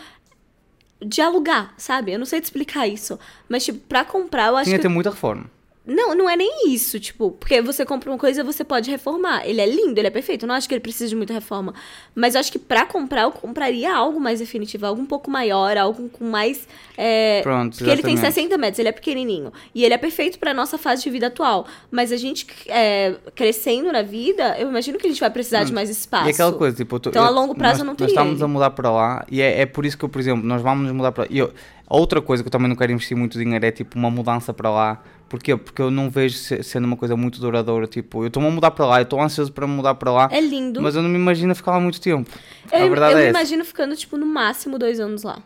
[1.04, 2.12] de alugar, sabe?
[2.12, 3.18] Eu não sei te explicar isso.
[3.48, 4.82] Mas, tipo, pra comprar, eu acho Tinha que.
[4.82, 5.50] que ter muita reforma.
[5.84, 9.44] Não, não é nem isso, tipo, porque você compra uma coisa você pode reformar.
[9.44, 10.44] Ele é lindo, ele é perfeito.
[10.44, 11.74] Eu não acho que ele precisa de muita reforma.
[12.14, 15.76] Mas eu acho que pra comprar, eu compraria algo mais definitivo, algo um pouco maior,
[15.76, 16.68] algo com mais.
[16.96, 18.34] é, Pronto, Porque ele tem exatamente.
[18.34, 19.52] 60 metros, ele é pequenininho.
[19.74, 21.66] E ele é perfeito pra nossa fase de vida atual.
[21.90, 25.72] Mas a gente é, crescendo na vida, eu imagino que a gente vai precisar de
[25.72, 26.28] mais espaço.
[26.28, 28.12] E aquela coisa, tipo, tô- Então, a eu- longo prazo, nós, eu não Nós teria
[28.12, 28.44] estamos ele.
[28.44, 30.84] a mudar para lá e é, é por isso que eu, por exemplo, nós vamos
[30.86, 31.28] nos mudar para lá.
[31.28, 31.52] E eu-
[31.88, 34.70] outra coisa que eu também não quero investir muito dinheiro é tipo uma mudança para
[34.70, 35.02] lá.
[35.32, 35.56] Porquê?
[35.56, 37.86] Porque eu não vejo se- sendo uma coisa muito duradoura.
[37.86, 40.38] Tipo, eu estou a mudar para lá, eu estou ansioso para mudar para lá, É
[40.42, 40.82] lindo.
[40.82, 42.30] mas eu não me imagino ficar lá muito tempo.
[42.70, 43.38] eu a verdade eu é me essa.
[43.38, 45.38] imagino ficando, tipo, no máximo dois anos lá.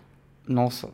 [0.48, 0.88] Nossa,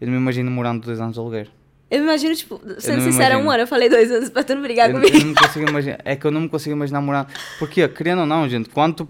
[0.00, 1.48] eu não me imagino morando dois anos de aluguer.
[1.88, 3.62] Eu me imagino, tipo, sendo sincera, um ano.
[3.62, 5.16] Eu falei dois anos pra tu não brigar Eu, comigo.
[5.16, 5.98] eu não consigo imaginar.
[6.04, 7.28] É que eu não me consigo imaginar morando.
[7.60, 9.08] Porque, querendo ou não, gente, quanto.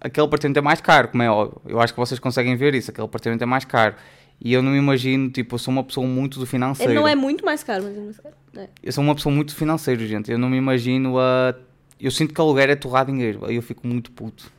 [0.00, 1.60] Aquele apartamento é mais caro, como é óbvio.
[1.66, 2.90] Eu acho que vocês conseguem ver isso.
[2.90, 3.94] Aquele apartamento é mais caro.
[4.40, 6.92] E eu não me imagino, tipo, eu sou uma pessoa muito do financeiro.
[6.92, 8.34] Ele não é muito mais caro, mas é mais caro.
[8.56, 8.68] É.
[8.82, 10.30] Eu sou uma pessoa muito financeira, gente.
[10.30, 11.54] Eu não me imagino a.
[12.00, 13.46] Eu sinto que aluguer é torrar dinheiro.
[13.46, 14.52] Aí eu fico muito puto.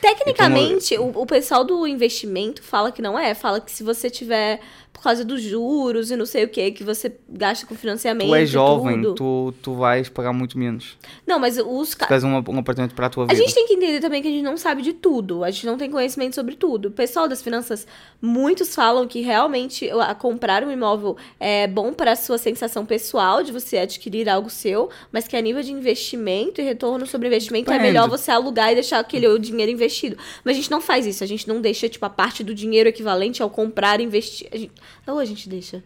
[0.00, 3.34] Tecnicamente, o, o pessoal do investimento fala que não é.
[3.34, 4.60] Fala que se você tiver,
[4.92, 8.28] por causa dos juros e não sei o que, que você gasta com financiamento.
[8.28, 9.14] Tu és jovem, tudo.
[9.14, 10.96] tu, tu vais pagar muito menos.
[11.26, 13.38] Não, mas os Se ca- tens um, um apartamento para a tua A vida.
[13.38, 15.44] gente tem que entender também que a gente não sabe de tudo.
[15.44, 16.86] A gente não tem conhecimento sobre tudo.
[16.88, 17.86] O pessoal das finanças,
[18.20, 23.42] muitos falam que realmente a comprar um imóvel é bom para a sua sensação pessoal
[23.42, 27.70] de você adquirir algo seu, mas que a nível de investimento e retorno sobre investimento
[27.70, 27.92] é Depende.
[27.92, 30.16] melhor você alugar e deixar aquele dinheiro investido.
[30.44, 31.22] Mas a gente não faz isso.
[31.22, 34.48] A gente não deixa, tipo, a parte do dinheiro equivalente ao comprar e investir.
[34.52, 34.72] A gente...
[35.06, 35.82] Ou a gente deixa.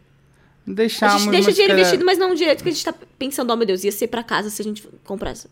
[0.67, 2.95] Deixamos, a gente deixa dinheiro se calhar- investido, mas não direito que a gente tá
[3.19, 5.47] pensando, oh meu Deus, ia ser pra casa se a gente comprasse.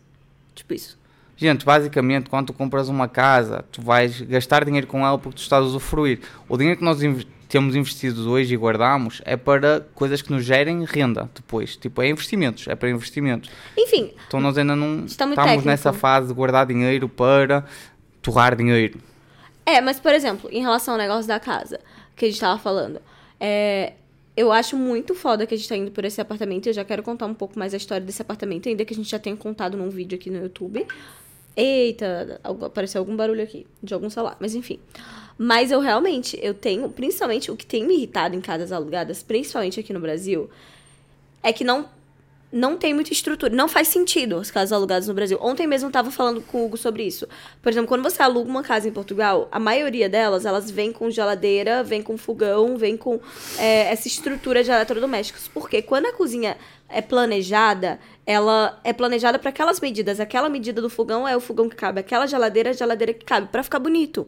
[0.55, 0.97] Tipo isso.
[1.37, 5.41] Gente, basicamente, quando tu compras uma casa, tu vais gastar dinheiro com ela porque tu
[5.41, 6.19] estás a usufruir.
[6.49, 10.43] O dinheiro que nós inv- temos investido hoje e guardamos é para coisas que nos
[10.43, 11.75] gerem renda depois.
[11.75, 13.49] Tipo, é investimentos, é para investimentos.
[13.77, 15.65] Enfim, Então nós ainda não muito estamos técnico.
[15.67, 17.65] nessa fase de guardar dinheiro para
[18.23, 18.99] torrar dinheiro.
[19.65, 21.79] É, mas, por exemplo, em relação ao negócio da casa,
[22.15, 22.99] que a gente tava falando,
[23.39, 23.93] é,
[24.35, 26.67] eu acho muito foda que a gente tá indo por esse apartamento.
[26.67, 29.09] Eu já quero contar um pouco mais a história desse apartamento, ainda que a gente
[29.09, 30.87] já tenha contado num vídeo aqui no YouTube.
[31.55, 34.79] Eita, apareceu algum barulho aqui, de algum celular, mas enfim.
[35.37, 39.79] Mas eu realmente, eu tenho, principalmente, o que tem me irritado em casas alugadas, principalmente
[39.79, 40.49] aqui no Brasil,
[41.43, 41.87] é que não
[42.53, 43.53] não tem muita estrutura.
[43.53, 45.39] Não faz sentido as casas alugadas no Brasil.
[45.41, 47.27] Ontem mesmo eu tava falando com o Hugo sobre isso.
[47.59, 51.09] Por exemplo, quando você aluga uma casa em Portugal, a maioria delas, elas vêm com
[51.09, 53.19] geladeira, vem com fogão, vem com
[53.57, 55.47] é, essa estrutura de eletrodomésticos.
[55.47, 56.55] Porque quando a cozinha
[56.87, 60.19] é planejada, ela é planejada para aquelas medidas.
[60.19, 63.25] Aquela medida do fogão é o fogão que cabe, aquela geladeira é a geladeira que
[63.25, 64.27] cabe, para ficar bonito.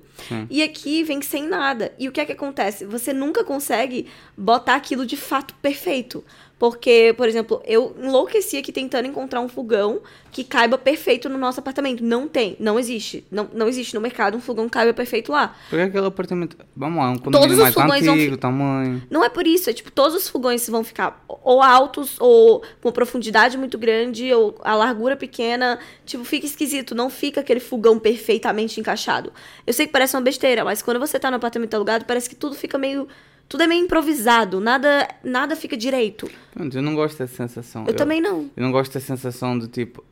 [0.50, 1.94] E aqui vem sem nada.
[2.00, 2.86] E o que é que acontece?
[2.86, 6.24] Você nunca consegue botar aquilo de fato perfeito.
[6.58, 11.60] Porque, por exemplo, eu enlouqueci aqui tentando encontrar um fogão que caiba perfeito no nosso
[11.60, 12.04] apartamento.
[12.04, 13.26] Não tem, não existe.
[13.30, 15.56] Não, não existe no mercado um fogão que caiba perfeito lá.
[15.70, 16.58] Porque aquele apartamento.
[16.76, 17.74] Vamos lá, um condomínio mais
[18.06, 19.04] vão antigo, tamanho.
[19.10, 22.88] Não é por isso, é tipo, todos os fogões vão ficar ou altos, ou com
[22.88, 25.78] uma profundidade muito grande, ou a largura pequena.
[26.06, 29.32] Tipo, fica esquisito, não fica aquele fogão perfeitamente encaixado.
[29.68, 32.36] Eu sei que parece uma besteira, mas quando você tá no apartamento alugado, parece que
[32.36, 33.08] tudo fica meio.
[33.48, 36.30] Tudo é meio improvisado, nada, nada fica direito.
[36.56, 37.86] Eu não gosto dessa sensação.
[37.88, 38.50] Eu, também não.
[38.56, 40.04] Eu não gosto da sensação de tipo.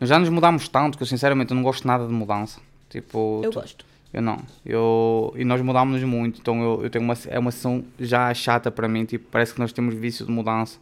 [0.00, 2.60] Nós já nos mudámos tanto que eu sinceramente eu não gosto nada de mudança.
[2.88, 3.40] Tipo.
[3.44, 3.84] Eu tu- gosto.
[4.12, 4.38] Eu não.
[4.64, 8.70] Eu, e nós mudámos-nos muito, então eu, eu tenho uma, é uma sessão já chata
[8.70, 10.78] para mim, tipo, parece que nós temos vício de mudança.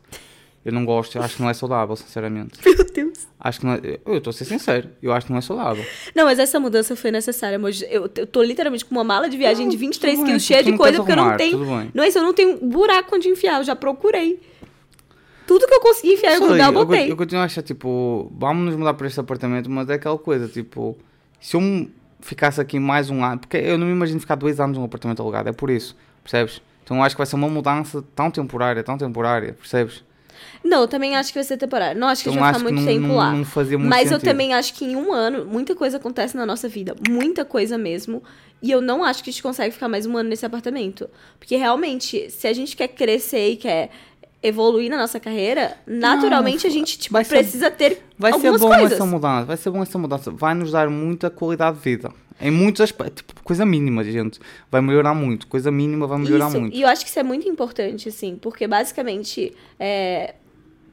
[0.64, 2.58] Eu não gosto, eu acho que não é saudável, sinceramente.
[2.64, 3.26] Meu Deus.
[3.38, 5.84] Acho que não é, eu estou a ser sincero, eu acho que não é saudável.
[6.14, 7.86] Não, mas essa mudança foi necessária, Moji.
[7.88, 10.62] Eu, eu tô literalmente com uma mala de viagem de 23 tudo bem, quilos cheia
[10.62, 11.58] de não coisa, porque eu não arrumar, tenho.
[11.58, 11.90] tudo bem.
[11.94, 14.38] Não é isso, eu não tenho buraco onde enfiar, eu já procurei.
[15.46, 17.10] Tudo que eu consegui enfiar em lugar, eu botei.
[17.10, 20.46] eu continuo a achar, tipo, vamos nos mudar para este apartamento, mas é aquela coisa,
[20.46, 20.96] tipo,
[21.40, 21.88] se eu
[22.20, 25.22] ficasse aqui mais um ano, porque eu não me imagino ficar dois anos num apartamento
[25.22, 26.60] alugado, é por isso, percebes?
[26.84, 30.04] Então eu acho que vai ser uma mudança tão temporária, tão temporária, percebes?
[30.64, 31.98] Não, eu também acho que vai ser temporário.
[32.00, 33.32] Não acho que a Então gente vai ficar muito não, tempo não, lá.
[33.32, 34.28] não fazia muito Mas eu sentido.
[34.30, 36.94] também acho que em um ano, muita coisa acontece na nossa vida.
[37.08, 38.22] Muita coisa mesmo.
[38.62, 41.08] E eu não acho que a gente consegue ficar mais um ano nesse apartamento.
[41.38, 43.90] Porque realmente, se a gente quer crescer e quer
[44.42, 48.60] evoluir na nossa carreira, naturalmente a gente tipo, vai ser- precisa ter Vai ser algumas
[48.60, 48.92] bom coisas.
[48.92, 52.10] essa mudança, vai ser bom essa mudança, vai nos dar muita qualidade de vida.
[52.40, 54.40] Em muitos aspectos, tipo, coisa mínima, gente.
[54.70, 56.76] Vai melhorar muito, coisa mínima vai melhorar Isso, muito.
[56.76, 60.34] E eu acho que isso é muito importante, assim, porque basicamente, é,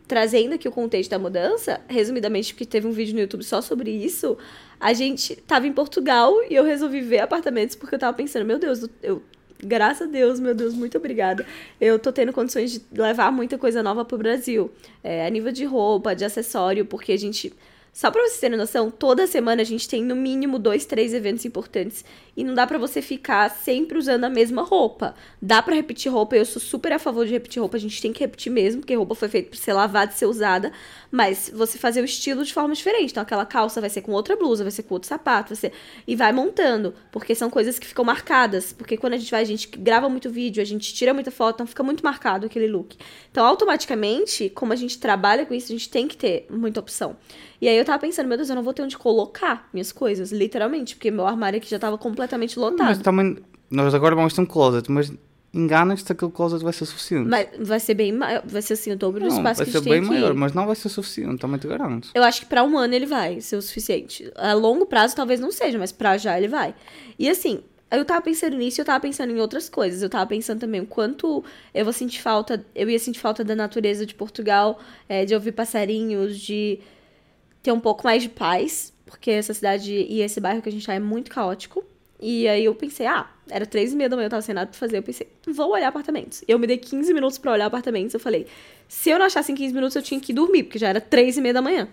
[0.07, 3.91] trazendo aqui o contexto da mudança, resumidamente, porque teve um vídeo no YouTube só sobre
[3.91, 4.37] isso,
[4.79, 8.59] a gente tava em Portugal e eu resolvi ver apartamentos porque eu tava pensando, meu
[8.59, 9.21] Deus, eu.
[9.59, 11.43] Graças a Deus, meu Deus, muito obrigada.
[11.81, 14.71] Eu tô tendo condições de levar muita coisa nova pro Brasil.
[15.03, 17.51] É, a nível de roupa, de acessório, porque a gente.
[17.97, 21.45] Só pra vocês terem noção, toda semana a gente tem no mínimo dois, três eventos
[21.45, 22.05] importantes.
[22.37, 25.15] E não dá pra você ficar sempre usando a mesma roupa.
[25.41, 28.13] Dá pra repetir roupa, eu sou super a favor de repetir roupa, a gente tem
[28.13, 30.71] que repetir mesmo, porque roupa foi feita pra ser lavada e ser usada.
[31.11, 33.09] Mas você fazer o estilo de forma diferente.
[33.09, 35.71] Então aquela calça vai ser com outra blusa, vai ser com outro sapato, vai ser.
[36.05, 36.93] E vai montando.
[37.11, 38.71] Porque são coisas que ficam marcadas.
[38.71, 41.55] Porque quando a gente vai, a gente grava muito vídeo, a gente tira muita foto,
[41.55, 42.95] então fica muito marcado aquele look.
[43.31, 47.15] Então, automaticamente, como a gente trabalha com isso, a gente tem que ter muita opção.
[47.59, 50.31] E aí eu tava pensando, meu Deus, eu não vou ter onde colocar minhas coisas,
[50.31, 53.03] literalmente, porque meu armário aqui já tava completamente Mas lotado.
[53.03, 53.37] também,
[53.69, 55.11] nós agora vamos ter um closet, mas
[55.53, 57.27] enganas-te aquele closet vai ser suficiente.
[57.27, 59.69] Mas vai ser bem maior, vai ser assim o dobro do não, espaço vai que
[59.69, 62.09] a ser gente tem bem maior, mas não vai ser suficiente, também te garanto.
[62.13, 64.31] Eu acho que pra um ano ele vai ser o suficiente.
[64.35, 66.75] A longo prazo talvez não seja, mas pra já ele vai.
[67.17, 70.01] E assim, eu tava pensando nisso e eu tava pensando em outras coisas.
[70.01, 73.55] Eu tava pensando também o quanto eu vou sentir falta, eu ia sentir falta da
[73.55, 76.79] natureza de Portugal, é, de ouvir passarinhos, de
[77.63, 80.85] ter um pouco mais de paz, porque essa cidade e esse bairro que a gente
[80.85, 81.83] tá é muito caótico.
[82.19, 84.69] E aí eu pensei, ah, era três e meia da manhã, eu tava sem nada
[84.69, 84.97] pra fazer.
[84.97, 86.43] Eu pensei, vou olhar apartamentos.
[86.47, 88.13] Eu me dei 15 minutos pra olhar apartamentos.
[88.13, 88.47] Eu falei,
[88.87, 90.99] se eu não achasse em 15 minutos, eu tinha que ir dormir, porque já era
[90.99, 91.87] três e meia da manhã.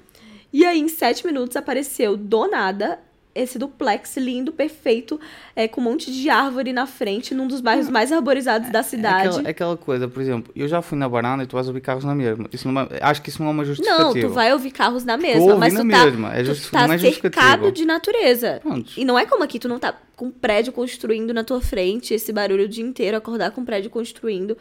[0.53, 3.01] E aí, em sete minutos, apareceu do nada
[3.35, 5.18] esse duplex lindo, perfeito,
[5.57, 8.83] é, com um monte de árvore na frente, num dos bairros mais arborizados da É
[8.83, 9.29] cidade.
[9.29, 11.81] aquela, é aquela coisa, por exemplo, eu já fui na varanda e tu vais ouvir
[11.81, 12.47] carros na mesma.
[12.53, 14.05] Isso não é- acho que isso não é uma justificativa.
[14.05, 16.38] Não, tu vai ouvir carros na Tu mesma, ouve mas na tu tá, mesma, é
[16.42, 18.61] tu justi- tá não é cercado de natureza.
[18.62, 18.92] Pronto.
[18.97, 22.14] E não é como aqui, tu não tá com um prédio construindo na tua frente,
[22.14, 24.57] esse barulho o dia inteiro, acordar com um prédio construindo.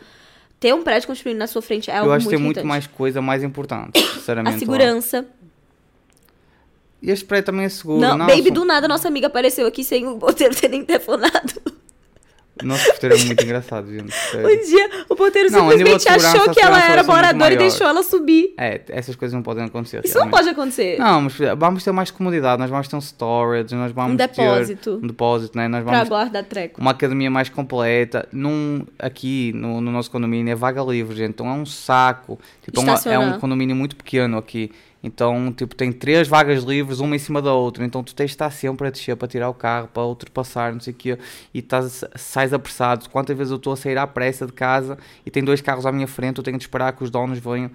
[0.59, 2.67] Ter um prédio construindo na sua frente é algo Eu acho que muito tem muito
[2.67, 4.63] mais coisa mais importante, sinceramente.
[4.63, 4.67] A
[5.21, 5.25] lá.
[7.03, 7.99] E este prédio também é seguro.
[7.99, 11.53] Não, Nossa, baby, do nada nossa amiga apareceu aqui sem o porteiro ter nem telefonado.
[12.61, 14.13] Nosso porteiro é muito engraçado, gente.
[14.31, 14.47] sério.
[14.47, 18.53] Um dia o porteiro Não, simplesmente achou que ela era moradora e deixou ela subir.
[18.57, 20.01] É, essas coisas não podem acontecer.
[20.05, 20.37] Isso não realmente.
[20.37, 20.97] pode acontecer.
[20.99, 24.97] Não, mas vamos ter mais comodidade, nós vamos ter um storage, nós vamos Um depósito.
[24.97, 25.67] ter um depósito, né?
[25.67, 26.79] Nós Pra vamos guardar treco.
[26.79, 28.29] uma academia mais completa.
[28.31, 31.31] Num, aqui no, no nosso condomínio é vaga livre, gente.
[31.31, 32.39] Então é um saco.
[32.61, 34.71] Tipo, é é um condomínio muito pequeno aqui.
[35.05, 37.83] Então, tipo, tem três vagas livres, uma em cima da outra.
[37.85, 40.79] Então tu tens de estar sempre a descer para tirar o carro, para ultrapassar, não
[40.79, 41.17] sei o quê.
[41.53, 43.09] E estás, sais apressado.
[43.09, 45.91] Quantas vezes eu estou a sair à pressa de casa e tem dois carros à
[45.91, 47.69] minha frente, eu tenho de esperar que os donos venham.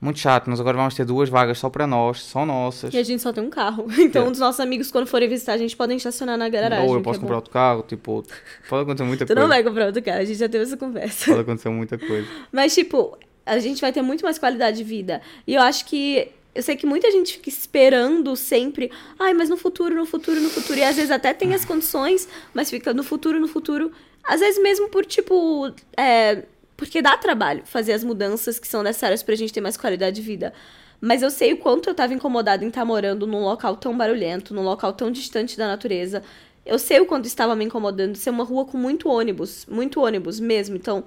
[0.00, 2.92] Muito chato, mas agora vamos ter duas vagas só para nós, só nossas.
[2.92, 3.86] E a gente só tem um carro.
[3.98, 4.30] Então, É.
[4.30, 6.86] os nossos amigos, quando forem visitar, a gente podem estacionar na garagem.
[6.86, 7.38] Ou eu que posso é comprar bom.
[7.38, 8.22] outro carro, tipo,
[8.68, 9.40] pode acontecer muita Tu coisa.
[9.40, 11.26] não vai comprar outro carro, a gente já teve essa conversa.
[11.30, 12.28] Pode acontecer muita coisa.
[12.52, 13.16] Mas, tipo,
[13.46, 15.22] a gente vai ter muito mais qualidade de vida.
[15.46, 16.28] E eu acho que.
[16.54, 18.90] Eu sei que muita gente fica esperando sempre.
[19.18, 20.78] Ai, mas no futuro, no futuro, no futuro.
[20.78, 23.90] E às vezes até tem as condições, mas fica no futuro, no futuro.
[24.22, 25.72] Às vezes mesmo por, tipo.
[25.96, 26.44] É,
[26.76, 30.22] porque dá trabalho fazer as mudanças que são necessárias pra gente ter mais qualidade de
[30.22, 30.52] vida.
[31.00, 34.54] Mas eu sei o quanto eu tava incomodada em estar morando num local tão barulhento,
[34.54, 36.22] num local tão distante da natureza.
[36.64, 40.40] Eu sei o quanto estava me incomodando ser uma rua com muito ônibus, muito ônibus
[40.40, 40.76] mesmo.
[40.76, 41.04] Então,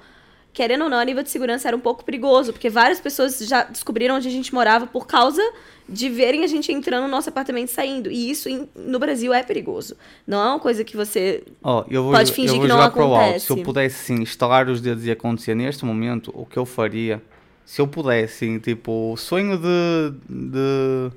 [0.53, 3.63] querendo ou não, a nível de segurança era um pouco perigoso, porque várias pessoas já
[3.63, 5.41] descobriram onde a gente morava por causa
[5.87, 8.11] de verem a gente entrando no nosso apartamento e saindo.
[8.11, 9.95] E isso em- no Brasil é perigoso.
[10.25, 11.43] Não é uma coisa que você.
[11.89, 13.45] Eu vou, Pode fingir que não acontece.
[13.45, 17.21] Se eu pudesse, sim, estalar os dedos e acontecer neste momento, o que eu faria,
[17.63, 21.11] se eu pudesse, sim, tipo, sonho de, de,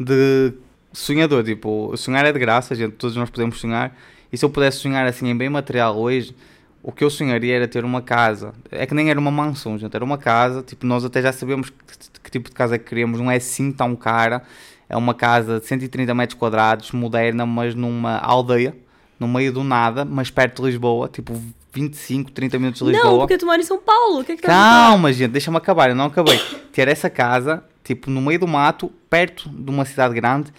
[0.00, 0.52] de
[0.92, 3.96] sonhador, tipo, sonhar é de graça, gente, todos nós podemos sonhar,
[4.32, 6.34] e se eu pudesse sonhar assim em bem material hoje,
[6.82, 8.52] o que eu sonharia era ter uma casa.
[8.70, 9.94] É que nem era uma mansão, gente.
[9.94, 10.62] Era uma casa.
[10.62, 11.76] Tipo, nós até já sabemos que,
[12.24, 13.20] que tipo de casa é que queríamos.
[13.20, 14.42] Não é assim tão cara.
[14.88, 18.76] É uma casa de 130 metros quadrados, moderna, mas numa aldeia.
[19.18, 21.08] No meio do nada, mas perto de Lisboa.
[21.08, 21.40] Tipo,
[21.72, 23.12] 25, 30 minutos de Lisboa.
[23.12, 24.20] Não, porque tu mora em São Paulo.
[24.20, 25.30] O que é que Calma, gente.
[25.30, 25.88] Deixa-me acabar.
[25.88, 26.38] Eu não acabei.
[26.72, 30.52] ter essa casa, tipo, no meio do mato, perto de uma cidade grande.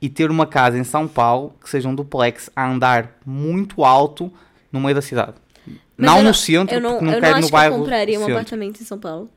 [0.00, 4.30] E ter uma casa em São Paulo que seja um duplex a andar muito alto
[4.70, 5.43] no meio da cidade.
[5.66, 8.24] Mas não eu no centro, eu não, não eu não acho que eu compraria um
[8.24, 9.30] apartamento em São Paulo.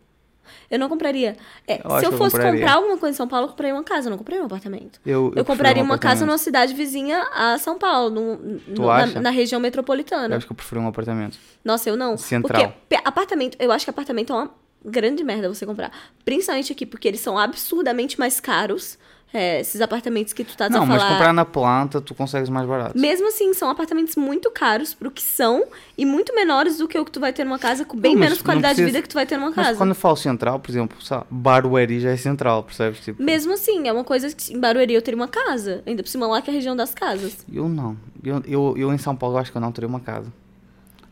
[0.70, 1.36] Eu não compraria.
[1.68, 2.60] É, Eu se eu eu fosse compraria.
[2.60, 5.00] comprar alguma coisa em São Paulo, eu compraria uma casa, eu não compraria um apartamento.
[5.06, 8.36] Eu, Eu, compraria um uma casa numa cidade vizinha a São Paulo, no,
[8.68, 10.36] no- na, na região Eu metropolitana.
[10.36, 11.38] acho que eu prefiro um apartamento.
[11.64, 12.18] Nossa, eu não.
[12.18, 12.74] Central.
[12.90, 14.52] Porque apartamento, eu acho que apartamento é uma
[14.86, 15.92] grande merda você comprar.
[16.26, 18.98] Principalmente aqui, porque eles são absurdamente mais caros.
[19.34, 21.14] É, esses apartamentos que tu tá não, a mas falar.
[21.14, 22.98] comprar na planta tu consegues mais barato.
[22.98, 25.66] Mesmo assim, são apartamentos muito caros pro que são
[25.98, 28.20] e muito menores do que o que tu vai ter numa casa, com bem Não,
[28.20, 29.78] mas menos qualidade de precisa- vida que tu vai ter numa Mas casa.
[29.78, 33.00] quando eu falo central, por exemplo, sabe, Barueri já é central, percebes?
[33.02, 35.84] Tipo, Mesmo assim, é uma coisa que em Barueri eu teria uma casa.
[35.86, 37.46] Ainda por cima lá que é a região das casas.
[37.54, 37.98] eu não.
[38.24, 40.32] Eu, eu, eu em São Paulo acho que eu não teria uma casa.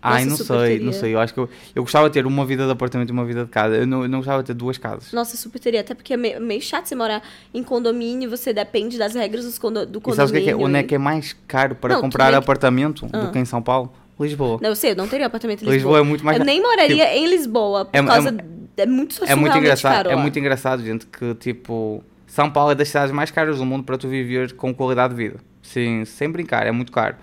[0.08, 0.86] Ai, Nossa, não sei, teria.
[0.86, 1.14] não sei.
[1.16, 3.44] Eu acho que eu, eu gostava de ter uma vida de apartamento e uma vida
[3.46, 3.76] de casa.
[3.76, 5.12] Eu não, eu não gostava de ter duas casas.
[5.12, 5.82] Nossa, super teria.
[5.82, 9.58] Até porque é meio, meio chato você morar em condomínio, você depende das regras dos
[9.58, 10.16] condo, do E condomínio.
[10.16, 10.56] sabes o que é, que é?
[10.56, 13.20] Onde é e- que é mais caro para Não, comprar que- apartamento Ah.
[13.26, 13.92] do que em São Paulo?
[14.20, 14.60] Lisboa.
[14.62, 16.00] Não, eu sei, eu não teria apartamento em Lisboa Lisboa.
[16.00, 18.30] é muito mais Eu nem moraria em Lisboa, por é- é- causa...
[18.78, 20.22] É, muito É muito engraçado, caro é lá.
[20.22, 23.98] muito engraçado, gente, que tipo, São Paulo é das cidades mais caras do mundo para
[23.98, 25.40] tu viver com qualidade de vida.
[25.62, 27.16] Sim, sem brincar, é muito caro.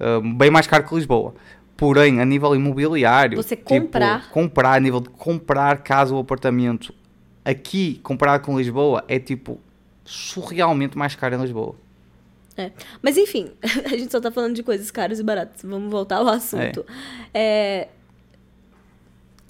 [0.00, 1.34] Uh, bem mais caro que Lisboa.
[1.76, 4.30] Porém, a nível imobiliário, Você tipo, comprar.
[4.30, 6.94] comprar, a nível de comprar casa ou apartamento,
[7.44, 9.60] aqui comparado com Lisboa, é tipo
[10.04, 11.74] surrealmente mais caro em Lisboa.
[13.02, 13.50] Mas enfim,
[13.84, 15.62] a gente só tá falando de coisas caras e baratas.
[15.62, 16.84] Vamos voltar ao assunto.
[17.32, 17.88] É.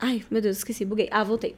[0.00, 1.08] Ai, meu Deus, esqueci, buguei.
[1.10, 1.54] Ah, voltei.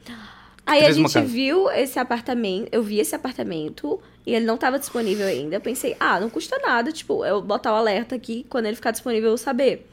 [0.65, 5.25] Aí a gente viu esse apartamento, eu vi esse apartamento e ele não tava disponível
[5.25, 5.55] ainda.
[5.55, 8.91] Eu pensei, ah, não custa nada, tipo, eu botar o alerta aqui, quando ele ficar
[8.91, 9.89] disponível eu saber.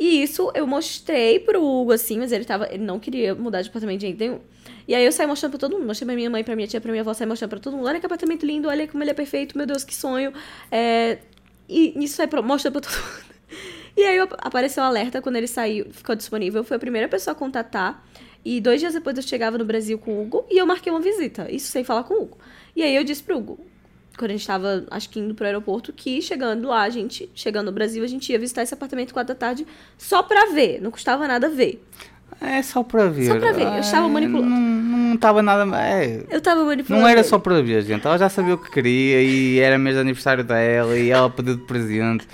[0.00, 2.68] E isso eu mostrei pro Hugo, assim, mas ele tava.
[2.72, 4.38] Ele não queria mudar de apartamento de jeito nenhum.
[4.86, 5.86] E aí eu saí mostrando pra todo mundo.
[5.86, 7.86] Mostrei pra minha mãe, pra minha tia, pra minha avó, saí mostrando pra todo mundo.
[7.86, 10.32] Olha que apartamento lindo, olha como ele é perfeito, meu Deus, que sonho.
[10.70, 11.18] É,
[11.68, 13.28] E isso aí mostrando pra todo mundo.
[13.96, 16.60] E aí ap- apareceu o alerta quando ele saiu, ficou disponível.
[16.60, 18.06] Eu fui a primeira pessoa a contatar.
[18.44, 21.00] E dois dias depois eu chegava no Brasil com o Hugo e eu marquei uma
[21.00, 21.50] visita.
[21.50, 22.38] Isso sem falar com o Hugo.
[22.76, 23.58] E aí eu disse pro Hugo,
[24.18, 27.66] quando a gente tava, acho que indo pro aeroporto, que chegando lá, a gente, chegando
[27.66, 30.80] no Brasil, a gente ia visitar esse apartamento quatro da tarde só pra ver.
[30.82, 31.82] Não custava nada ver.
[32.40, 33.26] É só para ver.
[33.26, 34.50] Só pra ver, eu estava É, manipulando.
[34.50, 35.64] Não, não estava nada.
[35.82, 37.02] É, Eu tava manipulando.
[37.02, 38.06] Não era só para ver, gente.
[38.06, 41.56] Ela já sabia o que queria e era mês de aniversário dela e ela pediu
[41.56, 42.26] de presente.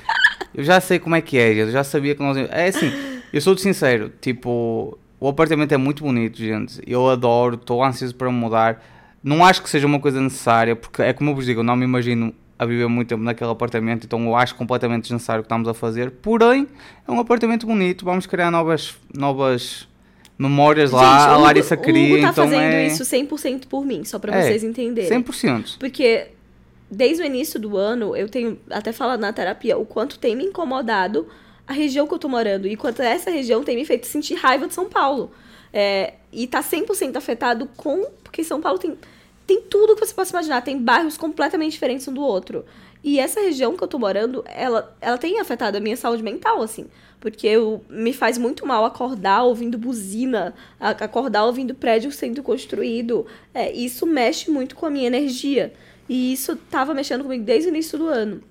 [0.54, 1.58] Eu já sei como é que é, gente.
[1.66, 2.36] Eu já sabia que nós.
[2.36, 2.92] É assim,
[3.32, 4.12] eu sou de sincero.
[4.20, 6.80] Tipo, o apartamento é muito bonito, gente.
[6.86, 8.82] Eu adoro, estou ansioso para mudar.
[9.24, 11.74] Não acho que seja uma coisa necessária, porque é como eu vos digo, eu não
[11.74, 15.46] me imagino a viver muito tempo naquele apartamento, então eu acho completamente desnecessário o que
[15.46, 16.10] estamos a fazer.
[16.10, 16.68] Porém,
[17.08, 19.88] é um apartamento bonito, vamos criar novas, novas
[20.38, 21.20] memórias lá.
[21.20, 24.04] Gente, a o Larissa Hugo, o Hugo tá então fazendo é isso 100% por mim,
[24.04, 25.10] só pra É, vocês entenderem.
[25.22, 25.78] 100%.
[25.78, 26.28] Porque
[26.90, 30.44] desde o início do ano, eu tenho até falado na terapia o quanto tem me
[30.44, 31.26] incomodado
[31.66, 34.66] a região que eu tô morando e quanto essa região tem me feito sentir raiva
[34.66, 35.30] de São Paulo.
[35.72, 38.06] É, e tá 100% afetado com.
[38.22, 38.96] Porque São Paulo tem,
[39.46, 42.64] tem tudo que você possa imaginar, tem bairros completamente diferentes um do outro.
[43.02, 46.62] E essa região que eu tô morando, ela, ela tem afetado a minha saúde mental,
[46.62, 46.86] assim.
[47.20, 53.26] Porque eu, me faz muito mal acordar ouvindo buzina, acordar ouvindo prédio sendo construído.
[53.52, 55.72] É, isso mexe muito com a minha energia.
[56.08, 58.42] E isso tava mexendo comigo desde o início do ano.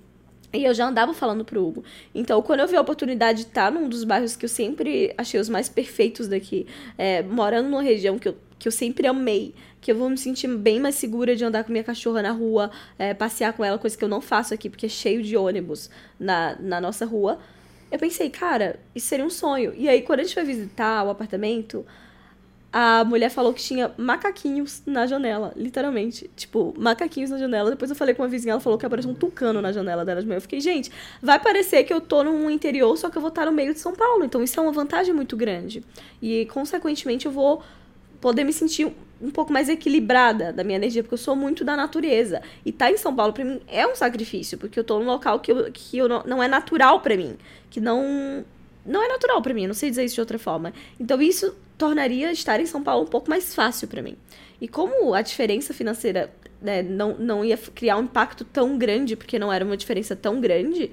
[0.52, 1.82] E eu já andava falando pro Hugo.
[2.14, 5.40] Então, quando eu vi a oportunidade de estar num dos bairros que eu sempre achei
[5.40, 6.64] os mais perfeitos daqui,
[6.96, 9.52] é, morando numa região que eu, que eu sempre amei,
[9.84, 12.70] que eu vou me sentir bem mais segura de andar com minha cachorra na rua,
[12.98, 15.90] é, passear com ela, coisa que eu não faço aqui, porque é cheio de ônibus
[16.18, 17.38] na, na nossa rua.
[17.92, 19.74] Eu pensei, cara, isso seria um sonho.
[19.76, 21.84] E aí, quando a gente foi visitar o apartamento,
[22.72, 26.30] a mulher falou que tinha macaquinhos na janela, literalmente.
[26.34, 27.68] Tipo, macaquinhos na janela.
[27.68, 30.22] Depois eu falei com uma vizinha, ela falou que apareceu um tucano na janela dela
[30.22, 30.38] de manhã.
[30.38, 33.44] Eu fiquei, gente, vai parecer que eu tô num interior, só que eu vou estar
[33.44, 34.24] no meio de São Paulo.
[34.24, 35.84] Então isso é uma vantagem muito grande.
[36.22, 37.62] E, consequentemente, eu vou
[38.24, 38.90] poder me sentir
[39.24, 42.42] um pouco mais equilibrada da minha energia, porque eu sou muito da natureza.
[42.64, 45.40] E estar em São Paulo, pra mim, é um sacrifício, porque eu tô num local
[45.40, 47.36] que, eu, que eu não, não é natural pra mim.
[47.70, 48.44] Que não
[48.84, 50.72] não é natural pra mim, não sei dizer isso de outra forma.
[51.00, 54.16] Então isso tornaria estar em São Paulo um pouco mais fácil pra mim.
[54.60, 59.38] E como a diferença financeira né, não, não ia criar um impacto tão grande, porque
[59.38, 60.90] não era uma diferença tão grande,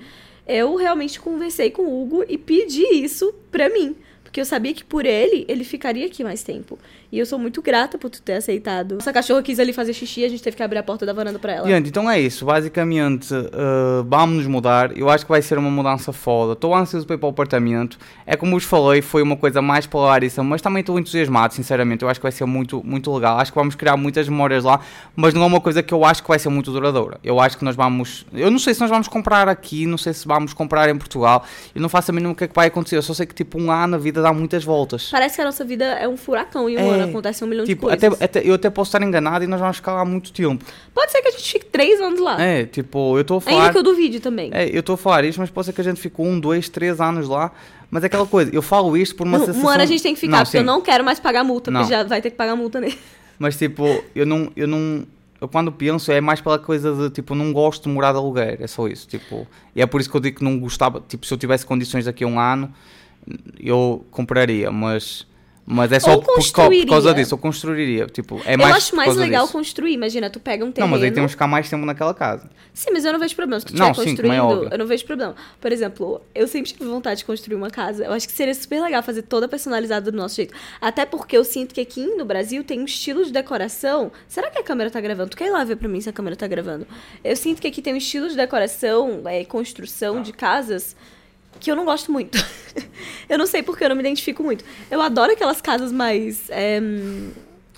[0.48, 3.96] eu realmente conversei com o Hugo e pedi isso pra mim.
[4.24, 6.80] Porque eu sabia que por ele, ele ficaria aqui mais tempo.
[7.12, 8.98] E eu sou muito grata por tu ter aceitado.
[9.02, 11.38] Essa cachorra quis ali fazer xixi, a gente teve que abrir a porta da varanda
[11.40, 11.68] pra ela.
[11.68, 12.46] Gente, então é isso.
[12.46, 14.98] Basicamente, uh, vamos nos mudar.
[14.98, 16.54] Eu acho que vai ser uma mudança foda.
[16.54, 17.98] Estou ansioso para ir para o apartamento.
[18.26, 22.02] É como vos falei, foi uma coisa mais polarista, mas também estou entusiasmado, sinceramente.
[22.04, 23.38] Eu acho que vai ser muito, muito legal.
[23.40, 24.80] Acho que vamos criar muitas memórias lá,
[25.14, 27.20] mas não é uma coisa que eu acho que vai ser muito duradoura.
[27.24, 28.26] Eu acho que nós vamos.
[28.34, 31.44] Eu não sei se nós vamos comprar aqui, não sei se vamos comprar em Portugal.
[31.76, 32.96] Eu não faço a mínima o que é que vai acontecer.
[32.96, 35.10] Eu só sei que, tipo, um ano a vida dá muitas voltas.
[35.12, 36.90] Parece que a nossa vida é um furacão e um É.
[36.90, 38.24] ano acontece um milhão Tipo, de até, coisas.
[38.24, 40.64] até- eu até posso estar enganado e nós vamos ficar lá muito tempo.
[40.94, 42.42] Pode ser que a gente fique três anos lá.
[42.42, 43.72] É, tipo, eu estou a Ainda falar.
[43.72, 44.50] que eu duvide também.
[44.54, 46.70] É, eu estou a falar isto, mas pode ser que a gente ficou um, dois,
[46.70, 47.52] três anos lá.
[47.90, 49.68] Mas é aquela coisa, eu falo isto por uma Não, sensação...
[49.68, 50.66] um ano a gente tem que ficar, porque eu sim.
[50.66, 51.82] não quero mais pagar multa, Não.
[51.82, 52.98] porque já vai ter que pagar multa nele.
[53.38, 53.84] Mas tipo,
[54.16, 55.06] eu não, eu não...
[55.42, 58.58] Eu quando penso é mais pela coisa de, tipo, não gosto de morar de aluguer,
[58.62, 59.46] é só isso, tipo...
[59.76, 62.06] E é por isso que eu digo que não gostava, tipo, se eu tivesse condições
[62.06, 62.72] daqui a um ano,
[63.60, 65.26] eu compraria, mas...
[65.66, 69.16] Mas é só por, por causa disso, eu construiria, tipo, é eu mais acho mais
[69.16, 69.54] legal disso.
[69.54, 69.94] construir.
[69.94, 70.92] Imagina, tu pega um Não, terreno.
[70.92, 72.50] mas aí temos que ficar mais tempo naquela casa.
[72.74, 73.60] Sim, mas eu não vejo problema.
[73.60, 74.70] Se tu Não, estiver sim, é construindo, óbvio.
[74.72, 75.36] eu não vejo problema.
[75.62, 78.04] Por exemplo, eu sempre tive vontade de construir uma casa.
[78.06, 80.54] Eu acho que seria super legal fazer toda personalizada do nosso jeito.
[80.82, 84.12] Até porque eu sinto que aqui no Brasil tem um estilo de decoração.
[84.28, 85.30] Será que a câmera tá gravando?
[85.30, 86.88] Tu quer ir lá ver pra mim se a câmera tá gravando?
[87.24, 90.96] Eu sinto que aqui tem um estilo de decoração, é, construção de casas
[91.60, 92.38] que eu não gosto muito.
[93.30, 94.64] eu não sei porque eu não me identifico muito.
[94.90, 96.50] Eu adoro aquelas casas mais.
[96.50, 96.80] É...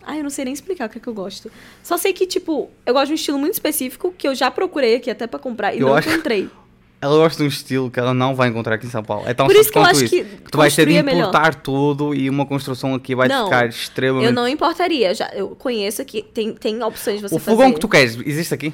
[0.05, 1.49] Ai, eu não sei nem explicar o que é que eu gosto.
[1.81, 4.95] Só sei que, tipo, eu gosto de um estilo muito específico que eu já procurei
[4.95, 6.49] aqui até pra comprar e Eu não acho- encontrei.
[7.01, 9.27] Ela gosta de um estilo que ela não vai encontrar aqui em São Paulo.
[9.27, 11.19] É tão Por isso que eu acho quanto que Tu vais ter de é melhor.
[11.27, 14.27] importar tudo e uma construção aqui vai Não, ficar extremamente...
[14.27, 15.09] Eu não importaria.
[15.09, 17.73] Eu Já, eu conheço aqui, tem, tem opções de você O fogão fazer.
[17.73, 18.73] que tu queres, existe aqui?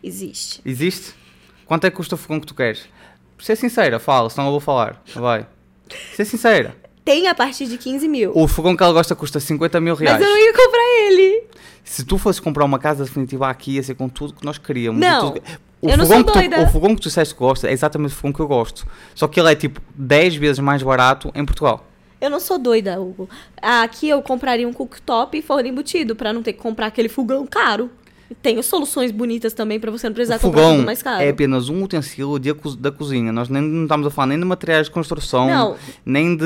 [0.00, 0.60] Existe.
[0.64, 1.14] Existe?
[1.66, 2.84] Quanto é que custa o fogão que tu queres?
[3.38, 5.02] Ser sincera, fala, senão eu vou falar.
[5.14, 5.46] Vai.
[6.14, 6.74] Ser sincera.
[7.04, 8.32] Tem a partir de 15 mil.
[8.34, 10.18] O fogão que ela gosta custa 50 mil reais.
[10.18, 11.42] Mas eu não ia comprar ele.
[11.84, 14.98] Se tu fosse comprar uma casa definitiva aqui, ia ser com tudo que nós queríamos.
[15.00, 15.42] Não, tudo
[15.82, 16.62] O eu não fogão sou que tu- doida.
[16.62, 18.86] o fogão que tu disseste que gosta é exatamente o fogão que eu gosto.
[19.14, 21.86] Só que ele é tipo 10 vezes mais barato em Portugal.
[22.18, 23.28] Eu não sou doida, Hugo.
[23.60, 27.46] Aqui eu compraria um cooktop e forno embutido pra não ter que comprar aquele fogão
[27.46, 27.90] caro.
[28.42, 31.22] Tenho soluções bonitas também pra você não precisar o comprar tudo mais caro.
[31.22, 33.32] é apenas um utensílio de da cozinha.
[33.32, 35.76] Nós nem, não estamos a falar nem de materiais de construção, Não.
[36.04, 36.44] nem de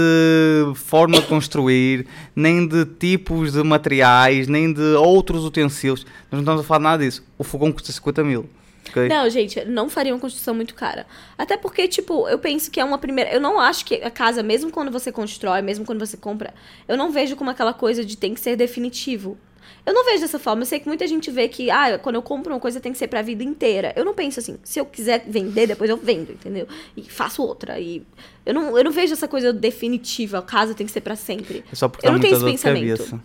[0.74, 6.05] forma de construir, nem de tipos de materiais, nem de outros utensílios.
[6.31, 7.22] Nós não estamos a falar nada disso.
[7.37, 8.48] O fogão custa 50 mil.
[8.88, 9.09] ok?
[9.09, 11.07] Não, gente, não faria uma construção muito cara.
[11.37, 13.31] Até porque, tipo, eu penso que é uma primeira.
[13.33, 16.55] Eu não acho que a casa, mesmo quando você constrói, mesmo quando você compra,
[16.87, 19.37] eu não vejo como aquela coisa de tem que ser definitivo.
[19.85, 20.62] Eu não vejo dessa forma.
[20.62, 22.98] Eu sei que muita gente vê que, ah, quando eu compro uma coisa tem que
[22.98, 23.92] ser pra vida inteira.
[23.96, 24.59] Eu não penso assim.
[24.62, 26.66] Se eu quiser vender, depois eu vendo, entendeu?
[26.96, 27.78] E faço outra.
[27.78, 28.02] E
[28.44, 30.38] eu não, eu não vejo essa coisa definitiva.
[30.38, 31.64] A casa tem que ser pra sempre.
[31.70, 33.20] É só porque eu dá não tenho esse pensamento.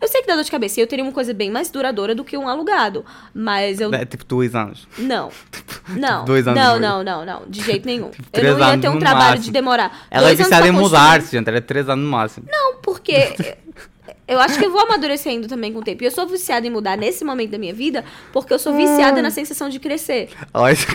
[0.00, 0.80] Eu sei que dá dor de cabeça.
[0.80, 3.04] Eu teria uma coisa bem mais duradoura do que um alugado.
[3.32, 4.86] Mas eu É tipo dois anos.
[4.98, 5.30] não.
[5.88, 6.24] Não.
[6.24, 7.42] dois anos não, não, não, não.
[7.46, 8.06] De jeito nenhum.
[8.06, 9.44] eu três não ia ter um trabalho máximo.
[9.44, 10.06] de demorar.
[10.10, 11.46] Ela é dois anos viciada em mudar-se, gente.
[11.46, 12.46] Ela é três anos no máximo.
[12.50, 13.36] Não, porque
[14.26, 16.02] eu acho que eu vou amadurecendo também com o tempo.
[16.02, 19.20] E eu sou viciada em mudar nesse momento da minha vida porque eu sou viciada
[19.22, 20.30] na sensação de crescer.
[20.52, 20.86] A Larissa,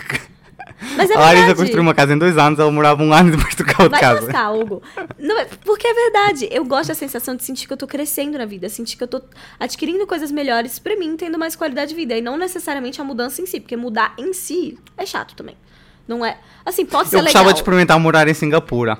[0.96, 3.36] Mas é a Larissa construiu uma casa em dois anos, ela morava um ano e
[3.36, 4.22] depois trocava Vai casa.
[4.22, 4.82] lascar, Hugo.
[5.18, 6.48] Não, é- porque é verdade.
[6.50, 9.08] Eu gosto da sensação de sentir que eu tô crescendo na vida, sentir que eu
[9.08, 9.20] tô
[9.58, 12.16] adquirindo coisas melhores pra mim, tendo mais qualidade de vida.
[12.16, 15.56] E não necessariamente a mudança em si, porque mudar em si é chato também.
[16.08, 16.38] Não é.
[16.64, 17.32] Assim, pode ser Eu legal.
[17.34, 18.98] gostava de experimentar morar em Singapura.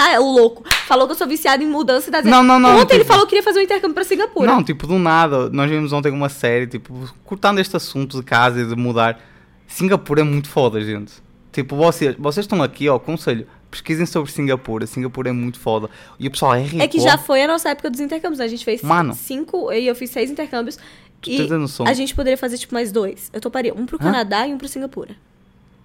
[0.00, 0.64] Tá, é o louco.
[0.86, 3.26] Falou que eu sou viciada em mudança e Não, não, não, Ontem ele tipo- falou
[3.26, 4.46] que queria fazer um intercâmbio pra Singapura.
[4.46, 5.50] Não, tipo, do nada.
[5.50, 9.20] Nós vimos ontem uma série, tipo, cortando este assunto de casa e de mudar.
[9.66, 11.12] Singapura é muito foda, gente.
[11.52, 13.46] Tipo, vocês, vocês estão aqui, ó, conselho.
[13.70, 14.86] Pesquisem sobre Singapura.
[14.86, 15.90] Singapura é muito foda.
[16.18, 16.82] E o pessoal é rico.
[16.82, 18.46] É que já foi a nossa época dos intercâmbios, né?
[18.46, 19.12] A gente fez Mano.
[19.14, 20.78] cinco, e eu fiz seis intercâmbios.
[21.20, 21.48] Tu e
[21.86, 23.30] a gente poderia fazer, tipo, mais dois.
[23.34, 24.04] Eu toparia um pro Hã?
[24.04, 25.14] Canadá e um pro Singapura.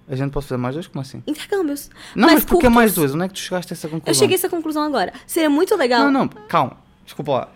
[0.08, 0.88] A gente pode fazer mais dois?
[0.88, 1.24] Como assim?
[1.26, 1.90] Intercâmbios.
[2.16, 2.72] Não, mas, por que curtos.
[2.74, 3.16] mais dois?
[3.16, 4.12] Onde é que tu chegaste a essa conclusão?
[4.12, 5.12] Eu cheguei a essa conclusão agora.
[5.26, 6.04] Seria muito legal.
[6.06, 6.78] Não, não, calma.
[7.04, 7.50] Desculpa lá.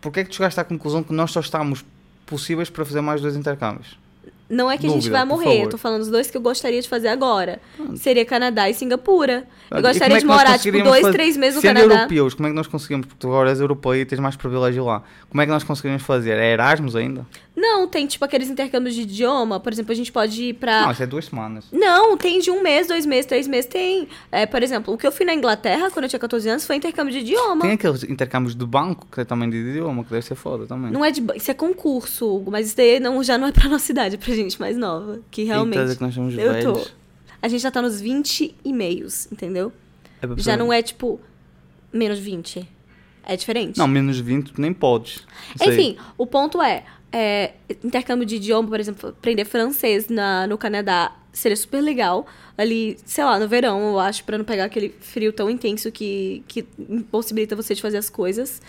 [0.00, 1.84] Porquê é que tu chegaste à conclusão que nós só estamos
[2.24, 3.98] possíveis para fazer mais dois intercâmbios?
[4.50, 5.62] Não é que a gente Dúvida, vai morrer.
[5.62, 7.60] Eu tô falando os dois que eu gostaria de fazer agora.
[7.94, 9.46] Seria Canadá e Singapura.
[9.70, 11.94] Ah, Eu gostaria é de morar, tipo, dois, fazer- três meses no Sendo Canadá.
[12.00, 13.06] europeus, como é que nós conseguimos?
[13.06, 15.04] Porque tu agora és europeu e tens mais privilégio lá.
[15.28, 16.36] Como é que nós conseguiríamos fazer?
[16.36, 17.24] É Erasmus ainda?
[17.56, 19.60] Não, tem, tipo, aqueles intercâmbios de idioma.
[19.60, 20.82] Por exemplo, a gente pode ir pra.
[20.82, 21.66] Não, isso é duas semanas.
[21.70, 24.08] Não, tem de um mês, dois meses, três meses, tem.
[24.32, 26.76] É, por exemplo, o que eu fui na Inglaterra quando eu tinha 14 anos foi
[26.76, 27.60] intercâmbio de idioma.
[27.62, 30.90] Tem aqueles intercâmbios de banco, que é também de idioma, que deve ser foda também.
[30.90, 31.22] Não é de.
[31.36, 34.18] Isso é concurso, Hugo, mas isso daí não, já não é pra nossa idade, é
[34.18, 35.20] pra gente mais nova.
[35.30, 35.78] Que realmente.
[35.78, 36.84] Eita, que nós somos eu velhos.
[36.84, 36.90] tô.
[37.42, 39.72] A gente já tá nos 20 e meios, entendeu?
[40.22, 41.20] É Já não é tipo.
[41.92, 42.68] Menos 20.
[43.24, 43.78] É diferente.
[43.78, 44.74] Não, menos 20 tu nem
[45.56, 45.68] sei.
[45.68, 51.12] Enfim, o ponto é, é, intercâmbio de idioma, por exemplo, aprender francês na, no Canadá
[51.32, 52.26] seria super legal.
[52.56, 56.44] Ali, sei lá, no verão, eu acho, pra não pegar aquele frio tão intenso que,
[56.46, 58.60] que impossibilita você de fazer as coisas.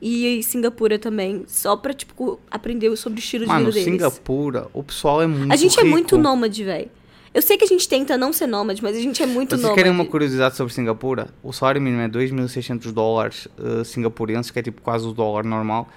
[0.00, 3.84] E Singapura também, só pra, tipo, aprender sobre o estilo de Mano, vida deles.
[3.84, 5.92] Singapura, o pessoal é muito A gente é rico.
[5.92, 6.88] muito nômade, velho.
[7.34, 9.60] Eu sei que a gente tenta não ser nômade, mas a gente é muito Vocês
[9.62, 9.76] nômade.
[9.76, 11.28] querem uma curiosidade sobre Singapura?
[11.42, 15.88] O salário mínimo é 2.600 dólares eh, singapurenses, que é tipo quase o dólar normal.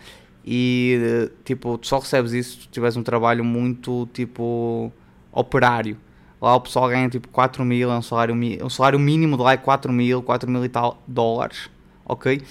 [0.46, 4.92] E eh, tipo, tu só recebes isso se tiveres um trabalho muito tipo
[5.32, 5.96] operário.
[6.42, 8.36] Lá o pessoal ganha tipo 4 mil, é um salário,
[8.66, 11.70] o salário mínimo de lá é 4 mil, 4 mil e tal dólares,
[12.04, 12.42] ok?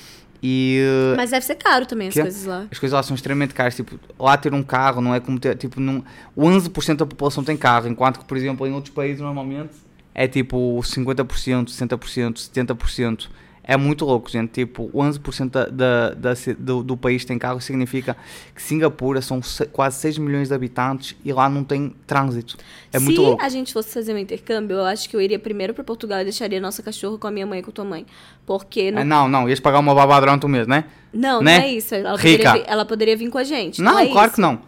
[0.43, 2.23] E eh, Mas deve ser caro também as Quê?
[2.23, 2.67] coisas lá.
[2.71, 3.77] as coisas lá são extremamente caras.
[3.77, 5.57] Tipo, lá ter um carro não é como ter.
[5.57, 6.03] Tipo, num,
[6.37, 9.71] 11% da população tem carro, enquanto que, por exemplo, em outros países normalmente
[10.15, 13.29] é tipo 50%, 60%, 70%.
[13.73, 14.51] É muito louco, gente.
[14.51, 18.17] Tipo, 11% da, da, da do, do país tem carro significa
[18.55, 22.57] que Singapura são se- quase 6 milhões de habitantes e lá não tem trânsito.
[22.93, 23.43] É Se muito louco.
[23.45, 26.25] a gente fosse fazer um intercâmbio, eu acho que eu iria primeiro pra Portugal e
[26.25, 28.05] deixaria nossa cachorra com a minha mãe e com a tua mãe.
[28.45, 29.03] Porque não.
[29.03, 30.85] É, não, não, ias pagar uma babá durante um mês, né?
[31.13, 31.59] Não, né?
[31.59, 31.95] não é isso.
[31.95, 32.23] Ela Rica.
[32.23, 33.81] poderia, vir, ela poderia vir com a gente.
[33.81, 34.35] Não, é claro isso.
[34.35, 34.61] que não.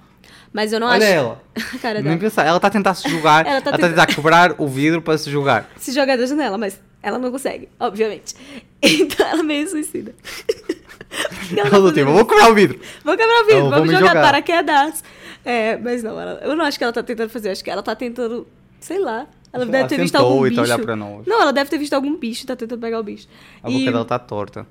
[0.53, 1.07] Mas eu não Olha acho.
[1.07, 1.43] ela.
[1.75, 2.45] a cara Nem pensar.
[2.45, 5.03] Ela está a tentar se jogar, Ela ela tá está a tentar quebrar o vidro
[5.03, 5.69] para se jogar.
[5.77, 8.35] Se jogar da janela, mas ela não consegue, obviamente.
[8.85, 10.13] Então ela é meio suicida.
[11.57, 12.81] Ela não tipo, poderia- vou quebrar o vidro.
[13.05, 14.23] Vou quebrar o vidro, vamos jogar, jogar.
[14.23, 15.05] paraquedas.
[15.45, 17.83] É, mas não, ela- eu não acho que ela tá tentando fazer, acho que ela
[17.83, 18.47] tá tentando,
[18.81, 19.27] sei lá.
[19.53, 20.57] Ela deve Ela ter visto algum bicho.
[20.57, 21.27] tá olhar pra nós.
[21.27, 23.29] Não, ela deve ter visto algum bicho e tá tentando pegar o bicho.
[23.63, 24.67] A E, boca dela tá torta.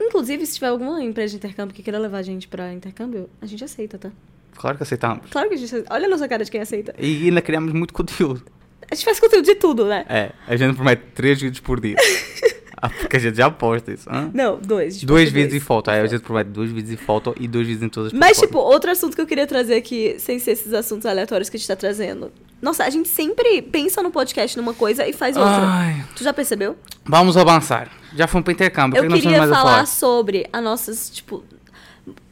[0.00, 3.46] Inclusive, se tiver alguma empresa de intercâmbio que queira levar a gente pra intercâmbio, a
[3.46, 4.10] gente aceita, tá?
[4.56, 5.26] Claro que aceitamos.
[5.30, 5.94] Claro que a gente aceita.
[5.94, 6.94] Olha a nossa cara de quem aceita.
[6.98, 8.42] E ainda criamos muito conteúdo.
[8.92, 10.04] A gente faz conteúdo de tudo, né?
[10.06, 11.96] É, a gente promete 3 vídeos por dia.
[12.84, 14.10] Ah, Porque a gente já posta isso.
[14.10, 14.28] hã?
[14.34, 15.04] Não, dois.
[15.04, 15.30] Dois dois.
[15.30, 15.88] vídeos e foto.
[15.88, 18.36] Aí a gente promete dois vídeos e foto e dois vídeos em todas as Mas,
[18.40, 21.60] tipo, outro assunto que eu queria trazer aqui, sem ser esses assuntos aleatórios que a
[21.60, 22.32] gente tá trazendo.
[22.60, 25.62] Nossa, a gente sempre pensa no podcast numa coisa e faz outra.
[25.64, 26.76] Ai, Tu já percebeu?
[27.04, 27.88] vamos avançar.
[28.16, 28.98] Já fomos para intercâmbio.
[29.00, 31.44] Eu que queria falar, sobre as nossas, tipo.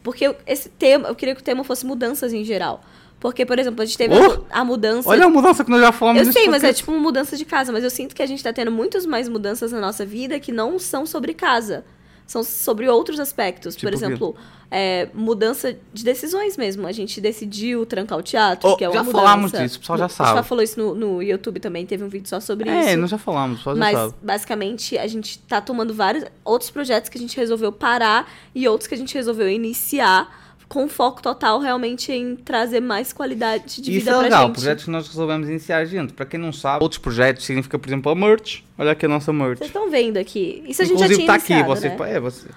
[0.03, 2.83] Porque esse tema, eu queria que o tema fosse mudanças em geral.
[3.21, 4.45] Porque, por exemplo, a gente teve Oh!
[4.51, 5.07] a, mudança.
[5.09, 7.45] Olha a mudança que nós já falamos eu sei, mas é tipo uma mudança de
[7.45, 7.71] casa.
[7.71, 10.51] Mas eu sinto que a gente tá tendo muitas mais mudanças na nossa vida que
[10.51, 11.85] não são sobre casa.
[12.27, 13.75] São sobre outros aspectos.
[13.77, 14.37] Tipo por o exemplo,
[14.71, 16.87] é, mudança de decisões mesmo.
[16.87, 19.23] A gente decidiu trancar o teatro, Oh, que é uma já mudança.
[19.25, 20.35] falamos disso, o pessoal já A gente sabe.
[20.37, 22.97] já falou isso no, no YouTube também, teve um vídeo só sobre É, isso.
[23.01, 24.15] nós já falamos, só já Mas, sabe.
[24.23, 28.87] basicamente, a gente tá tomando vários outros projetos que a gente resolveu parar e outros
[28.87, 30.40] que a gente resolveu iniciar
[30.71, 34.55] com foco total realmente em trazer mais qualidade de Isso vida é pra legal, gente.
[34.55, 36.13] projetos que nós resolvemos iniciar, gente.
[36.13, 38.63] Para quem não sabe, outros projetos significa, por exemplo, a merch.
[38.79, 39.59] Olha aqui a nossa merch.
[39.59, 40.63] Vocês estão vendo aqui.
[40.69, 42.17] Isso a gente Inclusive já tá tinha aqui, iniciado, você, né?
[42.17, 42.49] é, você.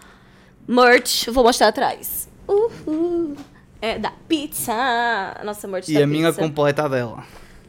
[0.68, 2.30] Merch, vou mostrar atrás.
[2.48, 3.36] Uhul.
[3.82, 4.74] É da pizza.
[5.44, 6.42] Nossa merch E a minha pizza.
[6.42, 7.24] completa dela.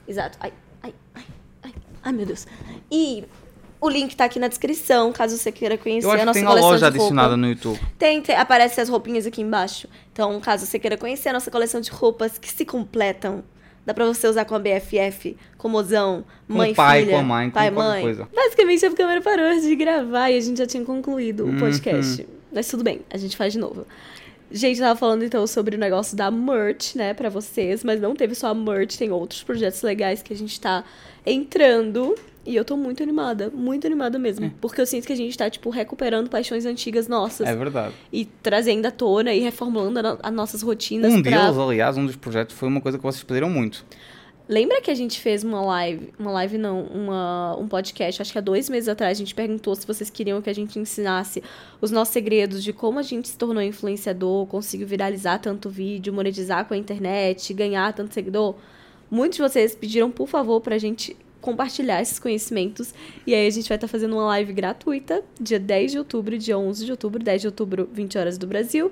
[0.07, 0.37] Exato.
[0.41, 1.25] Ai, ai, ai,
[1.65, 1.73] ai.
[2.05, 2.47] Ai, meu Deus.
[2.93, 3.25] E
[3.85, 6.39] o link tá aqui na descrição, caso você queira conhecer Eu acho a que nossa
[6.39, 7.05] tem a coleção loja de roupa.
[7.05, 7.81] adicionada no YouTube.
[7.99, 9.89] Tem, tem, aparece as roupinhas aqui embaixo.
[10.13, 13.45] Então, caso você queira conhecer a nossa coleção de roupas que se completam,
[13.85, 17.13] dá pra você usar com a BFF, com o mozão, Com mãe o pai, filha,
[17.13, 18.03] com a mãe, com pai qualquer mãe.
[18.03, 18.29] coisa.
[18.35, 21.57] Basicamente, a câmera parou de gravar e a gente já tinha concluído Uhum.
[21.57, 22.27] o podcast.
[22.53, 23.87] Mas tudo bem, a gente faz de novo.
[24.51, 28.35] Gente, tava falando então sobre o negócio da merch, né, pra vocês, mas não teve
[28.35, 30.85] só a merch, tem outros projetos legais que a gente tá
[31.27, 32.15] entrando.
[32.47, 34.51] E eu tô muito animada, muito animada mesmo.
[34.61, 37.95] Porque eu sinto que a gente tá, tipo, recuperando paixões antigas nossas É verdade.
[38.13, 41.43] e trazendo à tona e reformulando as nossas rotinas Um pra...
[41.43, 43.85] deles, aliás, um dos projetos foi uma coisa que vocês pediram muito.
[44.47, 48.37] Lembra que a gente fez uma live, uma live não, uma, um podcast, acho que
[48.37, 51.43] há dois meses atrás, a gente perguntou se vocês queriam que a gente ensinasse
[51.81, 56.67] os nossos segredos de como a gente se tornou influenciador, conseguiu viralizar tanto vídeo, monetizar
[56.67, 58.55] com a internet, ganhar tanto seguidor.
[59.11, 62.95] Muitos de vocês pediram, por favor, pra gente compartilhar esses conhecimentos.
[63.27, 66.57] E aí a gente vai estar fazendo uma live gratuita, dia 10 de outubro, dia
[66.59, 68.91] 11 de outubro, 10 de outubro, 20 horas do Brasil,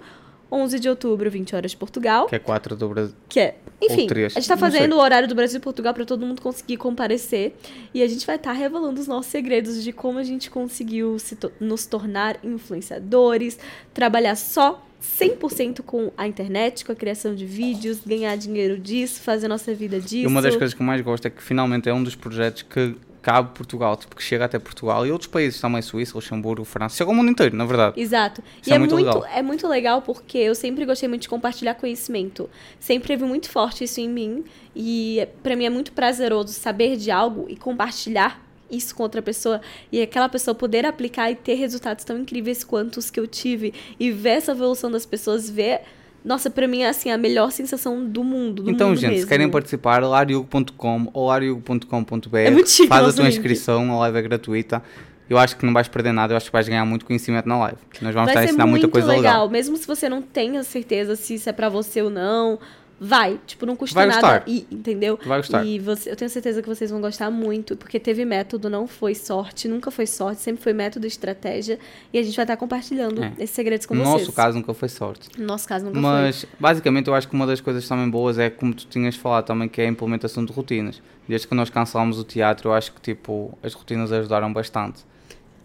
[0.51, 2.27] 11 de outubro, 20 horas de Portugal.
[2.27, 3.15] Que é 4 do Brasil.
[3.27, 3.57] Que é.
[3.81, 6.43] Enfim, a gente tá não fazendo o horário do Brasil e Portugal pra todo mundo
[6.43, 7.57] conseguir comparecer.
[7.95, 11.35] E a gente vai estar revelando os nossos segredos de como a gente conseguiu se
[11.37, 13.59] to- nos tornar influenciadores,
[13.95, 19.49] trabalhar só 100% com a internet, com a criação de vídeos, ganhar dinheiro disso, fazer
[19.49, 20.17] nossa vida disso.
[20.17, 22.63] E uma das coisas que eu mais gosto é que finalmente é um dos projetos
[22.63, 26.97] que cabe Portugal, tipo, que chega até Portugal e outros países também, Suíça, Luxemburgo, França,
[26.97, 28.01] chega ao mundo inteiro, na verdade.
[28.01, 28.43] Exato.
[28.61, 29.25] Isso e é é, muito muito, legal.
[29.33, 32.51] é muito legal porque eu sempre gostei muito de compartilhar conhecimento.
[32.81, 34.45] Sempre teve muito forte isso em mim.
[34.75, 38.43] E pra mim é muito prazeroso saber de algo e compartilhar
[38.73, 39.61] isso com outra pessoa
[39.93, 43.73] e aquela pessoa poder aplicar e ter resultados tão incríveis quanto os que eu tive
[44.01, 45.83] e ver essa evolução das pessoas, ver
[46.25, 48.63] nossa, pra mim é assim a melhor sensação do mundo.
[48.63, 49.23] Do então, mundo gente, mesmo.
[49.25, 53.35] se querem participar, lariugo.com ou lariugo.com.br, É faz a tua link.
[53.35, 54.83] inscrição, a live é gratuita.
[55.29, 57.59] Eu acho que não vais perder nada, eu acho que vais ganhar muito conhecimento na
[57.59, 57.79] live.
[58.03, 59.23] Nós vamos estar a Vai ser ensinar muito muita coisa legal.
[59.23, 59.49] legal.
[59.51, 62.59] Mesmo se você não tenha certeza se isso é pra você ou não,
[63.05, 63.41] vai.
[63.47, 64.49] Tipo, não custa Vai nada gostar.
[64.49, 65.19] ir, entendeu?
[65.27, 65.65] Vai gostar.
[65.67, 69.15] E você, eu tenho certeza que vocês vão gostar muito, porque teve método, não foi
[69.15, 71.79] sorte, nunca foi sorte, sempre foi método e estratégia.
[72.13, 73.33] E a gente vai estar compartilhando É.
[73.39, 74.21] esses segredos com No vocês.
[74.27, 75.29] nosso caso nunca foi sorte.
[75.37, 78.49] No nosso caso, nunca Mas, basicamente, eu acho que uma das coisas também boas é,
[78.49, 81.03] como tu tinhas falado também, que é a implementação de rotinas.
[81.29, 85.01] Desde que nós cancelámos o teatro, eu acho que, tipo, as rotinas ajudaram bastante.
[85.01, 85.13] foi.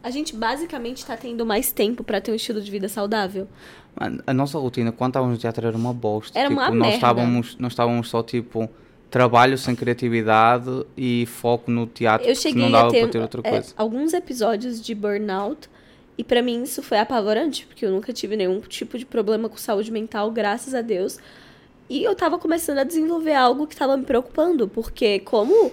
[0.04, 3.48] A gente basicamente tá tendo mais tempo pra ter um estilo de vida saudável.
[4.26, 6.38] A nossa rotina, quando estávamos no teatro, era uma bosta.
[6.38, 6.96] Era tipo, uma nós merda.
[6.96, 8.70] Estávamos, nós estávamos só, tipo,
[9.10, 13.20] trabalho sem criatividade e foco no teatro, Eu cheguei não dava a ter, para ter
[13.22, 13.74] outra é, coisa.
[13.76, 15.70] alguns episódios de burnout.
[16.18, 19.58] E pra mim isso foi apavorante, porque eu nunca tive nenhum tipo de problema com
[19.58, 21.20] saúde mental, graças a Deus.
[21.90, 25.72] E eu tava começando a desenvolver algo que tava me preocupando, porque como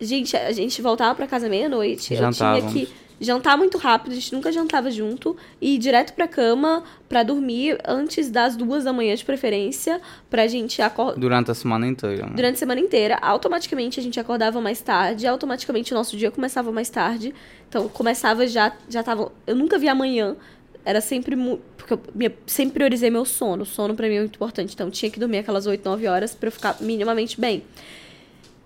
[0.00, 2.88] gente, a gente voltava pra casa meia-noite, eu tinha que
[3.22, 7.78] jantar muito rápido, a gente nunca jantava junto e ir direto pra cama pra dormir
[7.86, 12.22] antes das duas da manhã de preferência, pra gente acordar Durante a semana inteira.
[12.24, 12.34] mano.
[12.36, 13.18] durante a semana inteira.
[13.22, 17.34] Automaticamente a gente acordava mais tarde, automaticamente o nosso dia começava mais tarde.
[17.68, 20.36] Então começava já já tava, eu nunca vi amanhã.
[20.84, 21.36] Era sempre
[21.76, 23.62] porque eu sempre priorizei meu sono.
[23.62, 26.34] O sono pra mim é muito importante, então tinha que dormir aquelas 8, 9 horas
[26.34, 27.62] pra eu ficar minimamente bem.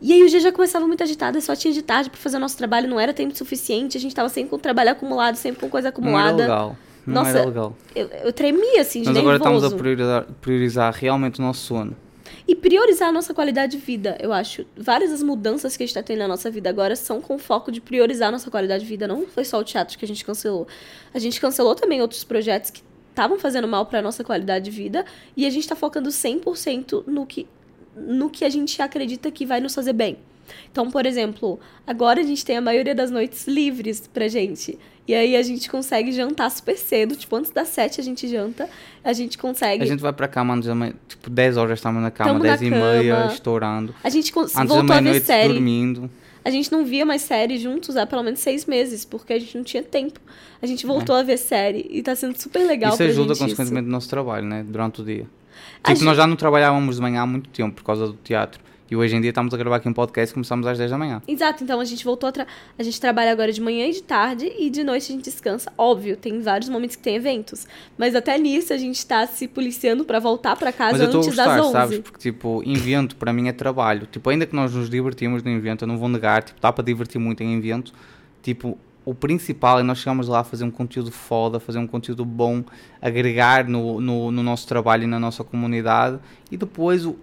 [0.01, 2.41] E aí o dia já começava muito agitado, só tinha de tarde pra fazer o
[2.41, 5.71] nosso trabalho, não era tempo suficiente, a gente tava sempre com trabalho acumulado, sempre com
[5.71, 6.43] coisa Não era acumulada.
[6.43, 6.77] legal.
[7.07, 7.77] Não Nossa, era legal.
[7.95, 9.55] Eu, eu tremia assim de Nós agora nervoso.
[9.57, 11.97] estamos a priorizar, priorizar realmente o nosso sono.
[12.49, 14.67] E priorizar a nossa qualidade de vida, eu acho.
[14.77, 17.71] Várias das mudanças que a gente tá tendo na nossa vida agora são com foco
[17.71, 19.07] de priorizar a nossa qualidade de vida.
[19.07, 20.67] Não foi só o teatro que a gente cancelou.
[21.15, 25.05] A gente cancelou também outros projetos que estavam fazendo mal pra nossa qualidade de vida.
[25.37, 27.47] E a gente tá focando 100% no que,
[27.97, 30.17] no que a gente acredita que vai nos fazer bem.
[30.71, 34.79] Então, por exemplo, agora a gente tem a maioria das noites livres pra gente.
[35.09, 38.69] E aí a gente consegue jantar super cedo, tipo, antes das sete a gente janta.
[39.05, 39.83] A gente consegue.
[39.83, 42.43] A gente vai para cama antes da meia, tipo 10 horas estamos na cama, Tamo
[42.45, 43.95] na 10 e meia, estourando.
[44.03, 45.53] A gente Antes da voltou a ver série.
[45.53, 46.11] dormindo.
[46.45, 49.57] A gente não via mais série juntos há pelo menos seis meses, porque a gente
[49.57, 50.21] não tinha tempo.
[50.63, 52.95] A gente voltou a ver série e tá sendo super legal É.
[52.95, 54.65] isso pra ajuda gente consequentemente no nosso trabalho, né?
[54.69, 55.27] Durante o dia.
[55.77, 58.65] Tipo, gente- nós já não trabalhávamos de manhã há muito tempo por causa do teatro.
[58.89, 60.97] E hoje em dia estamos a gravar aqui um podcast e começamos às 10 da
[60.97, 61.21] manhã.
[61.27, 62.47] Exato, então a gente voltou a tra...
[62.79, 65.73] a gente trabalha agora de manhã e de tarde e de noite a gente descansa.
[65.77, 67.67] Óbvio, tem vários momentos que tem eventos,
[67.99, 71.21] mas até nisso a gente tá se policiando pra voltar pra casa Mas eu estou
[71.21, 71.73] a antes gostar, das 11.
[71.73, 71.99] sabes?
[71.99, 74.07] Porque, tipo, invento para mim é trabalho.
[74.07, 76.85] Tipo, ainda que nós nos divertimos no invento, eu não vou negar, tipo, dá para
[76.85, 77.93] divertir muito em invento.
[78.41, 82.25] Tipo, o principal é nós chegamos lá a fazer um conteúdo foda, fazer um conteúdo
[82.25, 82.63] bom,
[83.01, 86.19] agregar no, no, no nosso trabalho e na nossa comunidade
[86.51, 87.17] e depois o-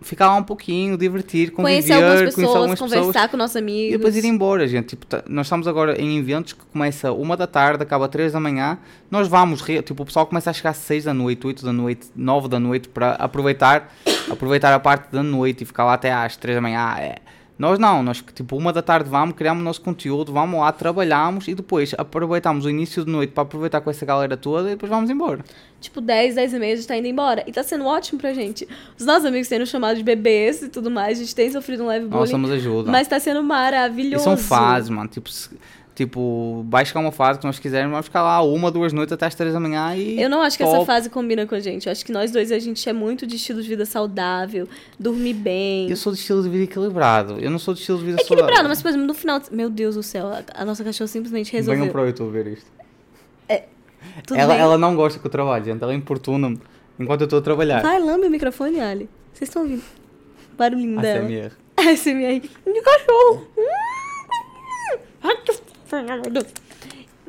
[0.00, 3.30] ficar lá um pouquinho, divertir, conviver, Conhecer algumas pessoas, conhecer algumas conversar pessoas.
[3.30, 3.94] com nossos amigos.
[3.94, 4.86] E depois ir embora, gente.
[4.90, 8.38] Tipo, tá- nós estamos agora em eventos que começa uma da tarde, acaba três da
[8.40, 8.78] manhã.
[9.10, 12.06] Nós vamos, tipo, o pessoal começa a chegar às seis da noite, oito da noite,
[12.14, 13.92] nove da noite para aproveitar,
[14.30, 16.94] aproveitar a parte da noite e ficar lá até às três da manhã.
[16.98, 17.16] É.
[17.58, 21.48] Nós não, nós tipo uma da tarde vamos, criamos o nosso conteúdo, vamos lá, trabalhamos
[21.48, 24.88] e depois aproveitamos o início de noite para aproveitar com essa galera toda e depois
[24.88, 25.44] vamos embora.
[25.80, 27.42] Tipo, 10, 10 e meia a gente tá indo embora.
[27.46, 28.66] E tá sendo ótimo pra gente.
[28.98, 31.18] Os nossos amigos têm nos chamado de bebês e tudo mais.
[31.18, 32.30] A gente tem sofrido um leve Nós bullying.
[32.30, 32.90] somos ajuda.
[32.90, 34.24] Mas tá sendo E maravilhoso.
[34.24, 35.08] são fases, mano.
[35.08, 35.28] Tipo,
[35.98, 39.26] tipo, vai chegar uma fase que nós quisermos, vamos ficar lá uma, duas noites até
[39.26, 40.20] às três da manhã e.
[40.20, 40.86] Eu não acho que essa top.
[40.86, 41.86] fase combina com a gente.
[41.86, 44.68] Eu acho que nós dois, a gente é muito de estilo de vida saudável,
[44.98, 45.90] dormir bem.
[45.90, 47.40] Eu sou de estilo de vida equilibrado.
[47.40, 48.68] Eu não sou de estilo de vida Equilibrado, saudável.
[48.68, 49.42] mas, por exemplo, no final...
[49.50, 51.92] Meu Deus do céu, a, a nossa cachorra simplesmente Venham resolveu.
[51.92, 52.70] para o YouTube ver isto.
[54.24, 54.62] Tudo Ela, bem?
[54.62, 55.82] ela não gosta que eu trabalhe, gente.
[55.82, 56.60] Ela importuna-me
[56.98, 57.82] enquanto eu estou a trabalhar.
[57.82, 59.08] Vai, lambe o microfone, Ali.
[59.32, 59.82] Vocês estão ouvindo?
[60.56, 61.24] Barulhinho dela.
[61.24, 61.52] ASMR.
[61.76, 62.40] ASMR.
[62.40, 63.46] De cachorro.
[63.52, 63.78] Inferno.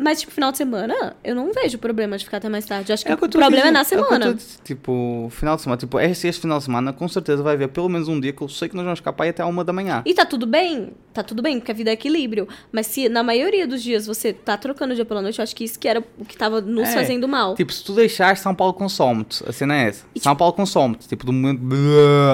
[0.02, 2.94] Mas, tipo, final de semana, eu não vejo problema de ficar até mais tarde.
[2.94, 4.38] Acho que É o que problema é dizer, na o que eu tô semana.
[4.64, 5.78] tipo, final de semana.
[5.78, 8.42] Tipo, este, este final de semana, com certeza vai haver pelo menos um dia que
[8.42, 10.02] eu sei que nós vamos ficar para aí até uma da manhã.
[10.06, 12.48] E tá tudo bem, tá tudo bem, porque a vida é equilíbrio.
[12.72, 15.64] Mas se na maioria dos dias você tá trocando dia pela noite, eu acho que
[15.64, 17.56] isso que era o que tava nos É, fazendo mal.
[17.56, 19.44] Tipo, se tu deixar, São Paulo consome-te.
[19.48, 20.06] A cena é essa.
[20.16, 21.08] E, São Paulo consome-te.
[21.08, 21.62] Tipo, do momento.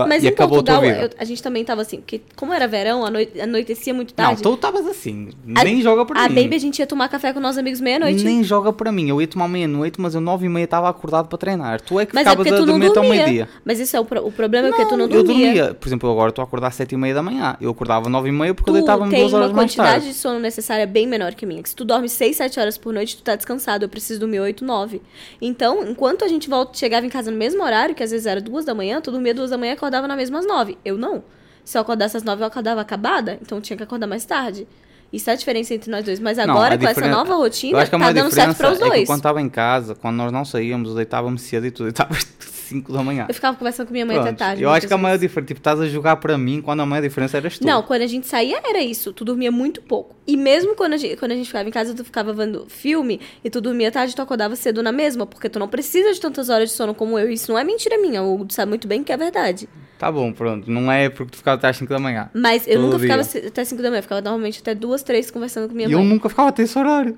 [0.07, 2.67] Mas e em acabou Portugal, a eu- a gente também tava assim, porque como era
[2.67, 4.41] verão, a noite, anoitecia muito Não, tarde.
[4.41, 5.30] tu estavas assim.
[5.55, 6.36] A- nem joga para a mim.
[6.43, 8.23] Baby, a gente ia tomar café com nossos amigos meia-noite.
[8.23, 9.09] Nem joga para mim.
[9.09, 11.82] Eu ia tomar meia-noite, mas eu nove e meia estava acordado para treinar.
[11.82, 13.23] Tu é que Mas é ficavas porque a tu não dormir até o dormia.
[13.23, 13.49] meio-dia.
[13.63, 15.53] Mas isso é o, o problema, é porque tu não eu dormia.
[15.53, 15.73] dormia.
[15.73, 17.55] Por exemplo, eu agora estou a acordar às sete e meia da manhã.
[17.61, 21.07] Eu acordava nove e meia porque eu tu tem uma quantidade de sono necessária bem
[21.07, 21.61] menor que a minha.
[21.61, 23.86] Que se tu dorme 6, 7 horas por noite, tu tá descansado.
[23.86, 25.01] Eu preciso dormir 8, 9.
[25.41, 28.41] Então, enquanto a gente volta, chegava em casa no mesmo horário, que às vezes era
[28.41, 30.78] 2 da manhã, tu dormia 2 da manhã e acordava na mesma às 9.
[30.84, 31.24] Eu não.
[31.63, 34.68] Se eu acordasse às 9, eu acordava acabada, então eu tinha que acordar mais tarde.
[35.11, 36.20] Isso é a diferença entre nós dois.
[36.20, 38.84] Mas Não, agora, a com essa nova rotina, a tá dando certo pra os é
[38.84, 39.07] que dois.
[39.07, 42.26] quando estava em casa, quando nós não saíamos, eu deitava-me cedo e tu deitavas
[42.66, 43.26] 5 da manhã.
[43.28, 44.38] Eu ficava conversando com minha mãe até Pronto.
[44.39, 44.63] tarde.
[44.63, 47.01] Eu acho que a maior diferença, tipo, estás a jogar para mim quando a maior
[47.01, 47.66] diferença eras tu.
[47.66, 49.13] Não, quando a gente saía era isso.
[49.13, 50.16] Tu dormia muito pouco.
[50.28, 53.20] E mesmo quando a gente, quando a gente ficava em casa, tu ficava vendo filme
[53.43, 56.49] e tu dormia tarde, tu acordava cedo na mesma, porque tu não precisa de tantas
[56.49, 57.30] horas de sono como eu.
[57.30, 58.22] Isso não é mentira minha.
[58.24, 59.70] O Hugo sabe muito bem que é verdade.
[59.97, 60.70] Tá bom, pronto.
[60.70, 62.30] Não é porque tu ficava até às 5 da manhã.
[62.34, 63.32] Mas eu nunca ficava dia.
[63.32, 63.99] ce- até 5 da manhã.
[63.99, 66.07] Eu ficava normalmente até 2, 3 conversando com minha E eu mãe.
[66.09, 67.18] nunca ficava até esse horário.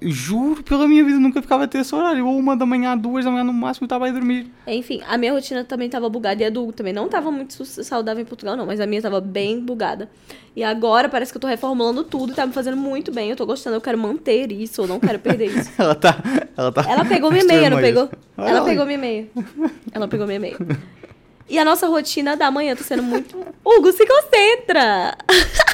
[0.00, 2.26] Juro pela minha vida, nunca ficava até esse horário.
[2.26, 4.50] Ou uma da manhã, duas da manhã no máximo, eu estava a dormir.
[4.66, 8.22] Enfim, a minha rotina também tava bugada e a do também não tava muito saudável
[8.22, 10.08] em Portugal, não, mas a minha tava bem bugada.
[10.54, 13.30] E agora parece que eu tô reformulando tudo e tá me fazendo muito bem.
[13.30, 15.70] Eu tô gostando, eu quero manter isso, eu não quero perder isso.
[15.78, 16.16] Ela tá.
[16.56, 16.84] Ela tá.
[16.88, 18.10] Ela pegou minha meia, não pegou?
[18.36, 19.28] Ela pegou minha meia.
[19.92, 20.56] Ela pegou minha meia.
[21.48, 23.36] E a nossa rotina da manhã tá sendo muito.
[23.64, 25.16] Hugo, se concentra!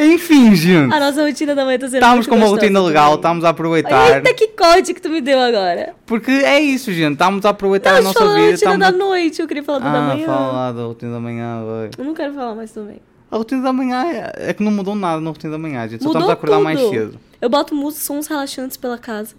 [0.00, 0.94] Enfim, gente.
[0.94, 4.16] A nossa rotina da manhã tá sendo Estamos com uma rotina legal, estamos a aproveitar.
[4.16, 5.94] Eita, que código que tu me deu agora.
[6.06, 7.14] Porque é isso, gente.
[7.14, 8.30] Estamos a aproveitar Não, a nossa vida.
[8.34, 8.78] rotina Estamos...
[8.78, 10.26] da noite, eu queria falar da da Ah, manhã.
[10.26, 11.90] fala lá da rotina da manhã, vai.
[11.98, 13.00] Eu não quero falar mais também.
[13.30, 16.02] A rotina da manhã é, é que não mudou nada na rotina da manhã, gente.
[16.02, 16.90] Só Mudou estamos a acordar mais tudo.
[16.90, 17.18] cedo.
[17.40, 19.34] Eu boto música, sons relaxantes pela casa.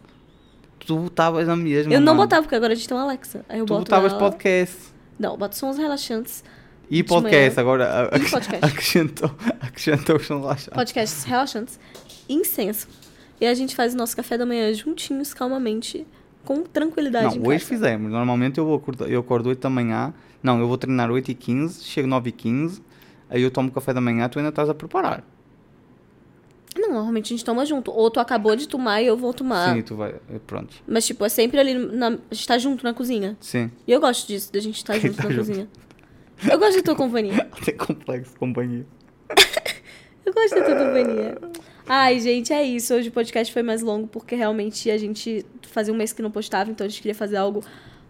[0.86, 1.94] Tu estavas na mesma.
[1.94, 2.24] eu não mano.
[2.26, 3.46] botava, porque agora a gente tem uma Alexa.
[3.48, 4.76] Aí eu Tu boto botavas ela- podcast.
[5.18, 6.44] Não, boto sons relaxantes.
[6.90, 8.66] E podcast, agora a- E podcast.
[8.66, 9.32] acrescentou,
[9.62, 10.74] acrescentou relaxados.
[10.74, 11.80] podcasts relaxantes,
[12.28, 12.88] incenso.
[13.40, 16.06] E a gente faz o nosso café da manhã juntinhos, calmamente,
[16.44, 17.38] com tranquilidade.
[17.40, 18.12] Não, hoje fizemos.
[18.12, 20.14] Normalmente eu, vou acordar, eu acordo 8 da manhã.
[20.42, 22.82] Não, eu vou treinar 8 e 15, chego 9 e 15.
[23.30, 25.24] Aí eu tomo café da manhã, tu ainda estás a preparar.
[26.76, 27.92] Não, normalmente a gente toma junto.
[27.92, 29.74] Ou tu acabou de tomar e eu vou tomar.
[29.76, 30.16] Sim, tu vai.
[30.48, 30.76] Pronto.
[30.88, 31.74] Mas, tipo, é sempre ali.
[31.74, 32.08] Na...
[32.08, 33.38] A gente tá junto na cozinha.
[33.40, 33.70] Sim.
[33.88, 35.48] E eu gosto disso, da gente estar Quem junto tá na junto?
[35.48, 35.68] cozinha.
[36.48, 37.48] Eu gosto da tua companhia.
[37.64, 38.86] Tem complexo de companhia.
[40.26, 41.38] Eu gosto da tua companhia.
[41.88, 42.94] Ai, gente, é isso.
[42.94, 46.30] Hoje o podcast foi mais longo porque realmente a gente fazia um mês que não
[46.30, 47.64] postava, então a gente queria fazer algo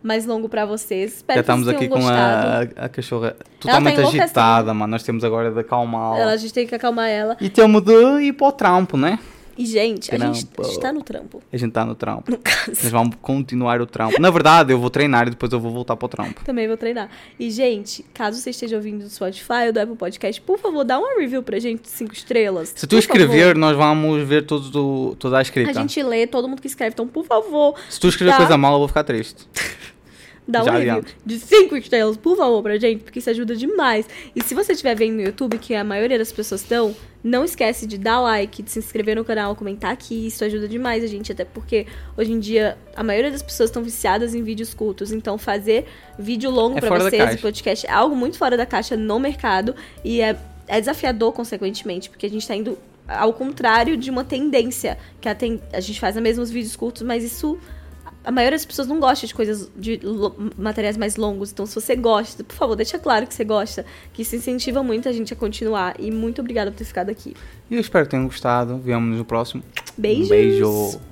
[0.04, 1.18] mais longo pra vocês.
[1.18, 2.74] Espero Já estamos que vocês aqui tenham com gostado.
[2.78, 4.24] a, a cachorra totalmente enlouquecendo.
[4.24, 4.92] agitada, mano.
[4.92, 6.20] Nós temos agora de acalmá-la.
[6.20, 7.38] Ela, a gente tem que acalmar ela.
[7.40, 9.18] E temos de ir para o trampo, né?
[9.60, 10.64] E, gente, a gente, a Trampo.
[10.64, 11.44] gente tá no trampo.
[11.52, 12.32] A gente tá no trampo.
[12.32, 12.70] No caso.
[12.70, 14.18] Nós vamos continuar o trampo.
[14.22, 16.46] Na verdade, eu vou treinar e depois eu vou voltar para o trampo.
[16.46, 17.10] Também vou treinar.
[17.38, 20.98] E, gente, caso você esteja ouvindo do Spotify ou do Apple Podcast, por favor, dá
[20.98, 22.72] uma review pra gente de cinco estrelas.
[22.74, 23.58] Se tu escrever, favor.
[23.58, 25.72] nós vamos ver todos do, toda a escrita.
[25.72, 26.94] A gente lê todo mundo que escreve.
[26.94, 28.38] Então, por favor, Se tu escrever Dá.
[28.38, 29.46] coisa mal, eu vou ficar triste.
[30.50, 34.08] dá Já uma review de cinco estrelas, por favor, pra gente, porque isso ajuda demais.
[34.36, 37.86] E se você estiver vendo no YouTube, que a maioria das pessoas estão, não esquece
[37.86, 40.28] de dar like, de se inscrever no canal, comentar aqui.
[40.28, 41.86] Isso ajuda demais a gente, até porque
[42.18, 45.12] hoje em dia a maioria das pessoas estão viciadas em vídeos curtos.
[45.12, 45.86] Então, fazer
[46.18, 49.76] vídeo longo É da vocês e podcast é algo muito fora da caixa no mercado
[50.04, 50.36] e é,
[50.68, 52.78] é desafiador, consequentemente, porque a gente tá indo
[53.08, 57.02] ao contrário de uma tendência, que a, ten- a gente faz os mesmos vídeos curtos,
[57.02, 57.58] mas isso
[58.24, 60.00] a maioria das pessoas não gosta de coisas, de
[60.58, 61.52] materiais mais longos.
[61.52, 65.08] Então, se você gosta, por favor, deixa claro que você gosta, que isso incentiva muito
[65.08, 65.96] a gente a continuar.
[66.00, 67.36] E muito obrigada por ter ficado aqui.
[67.70, 68.78] E eu espero que tenham gostado.
[68.78, 69.64] Vemo-nos no próximo.
[69.98, 70.26] Beijos!
[70.26, 71.10] Um beijo.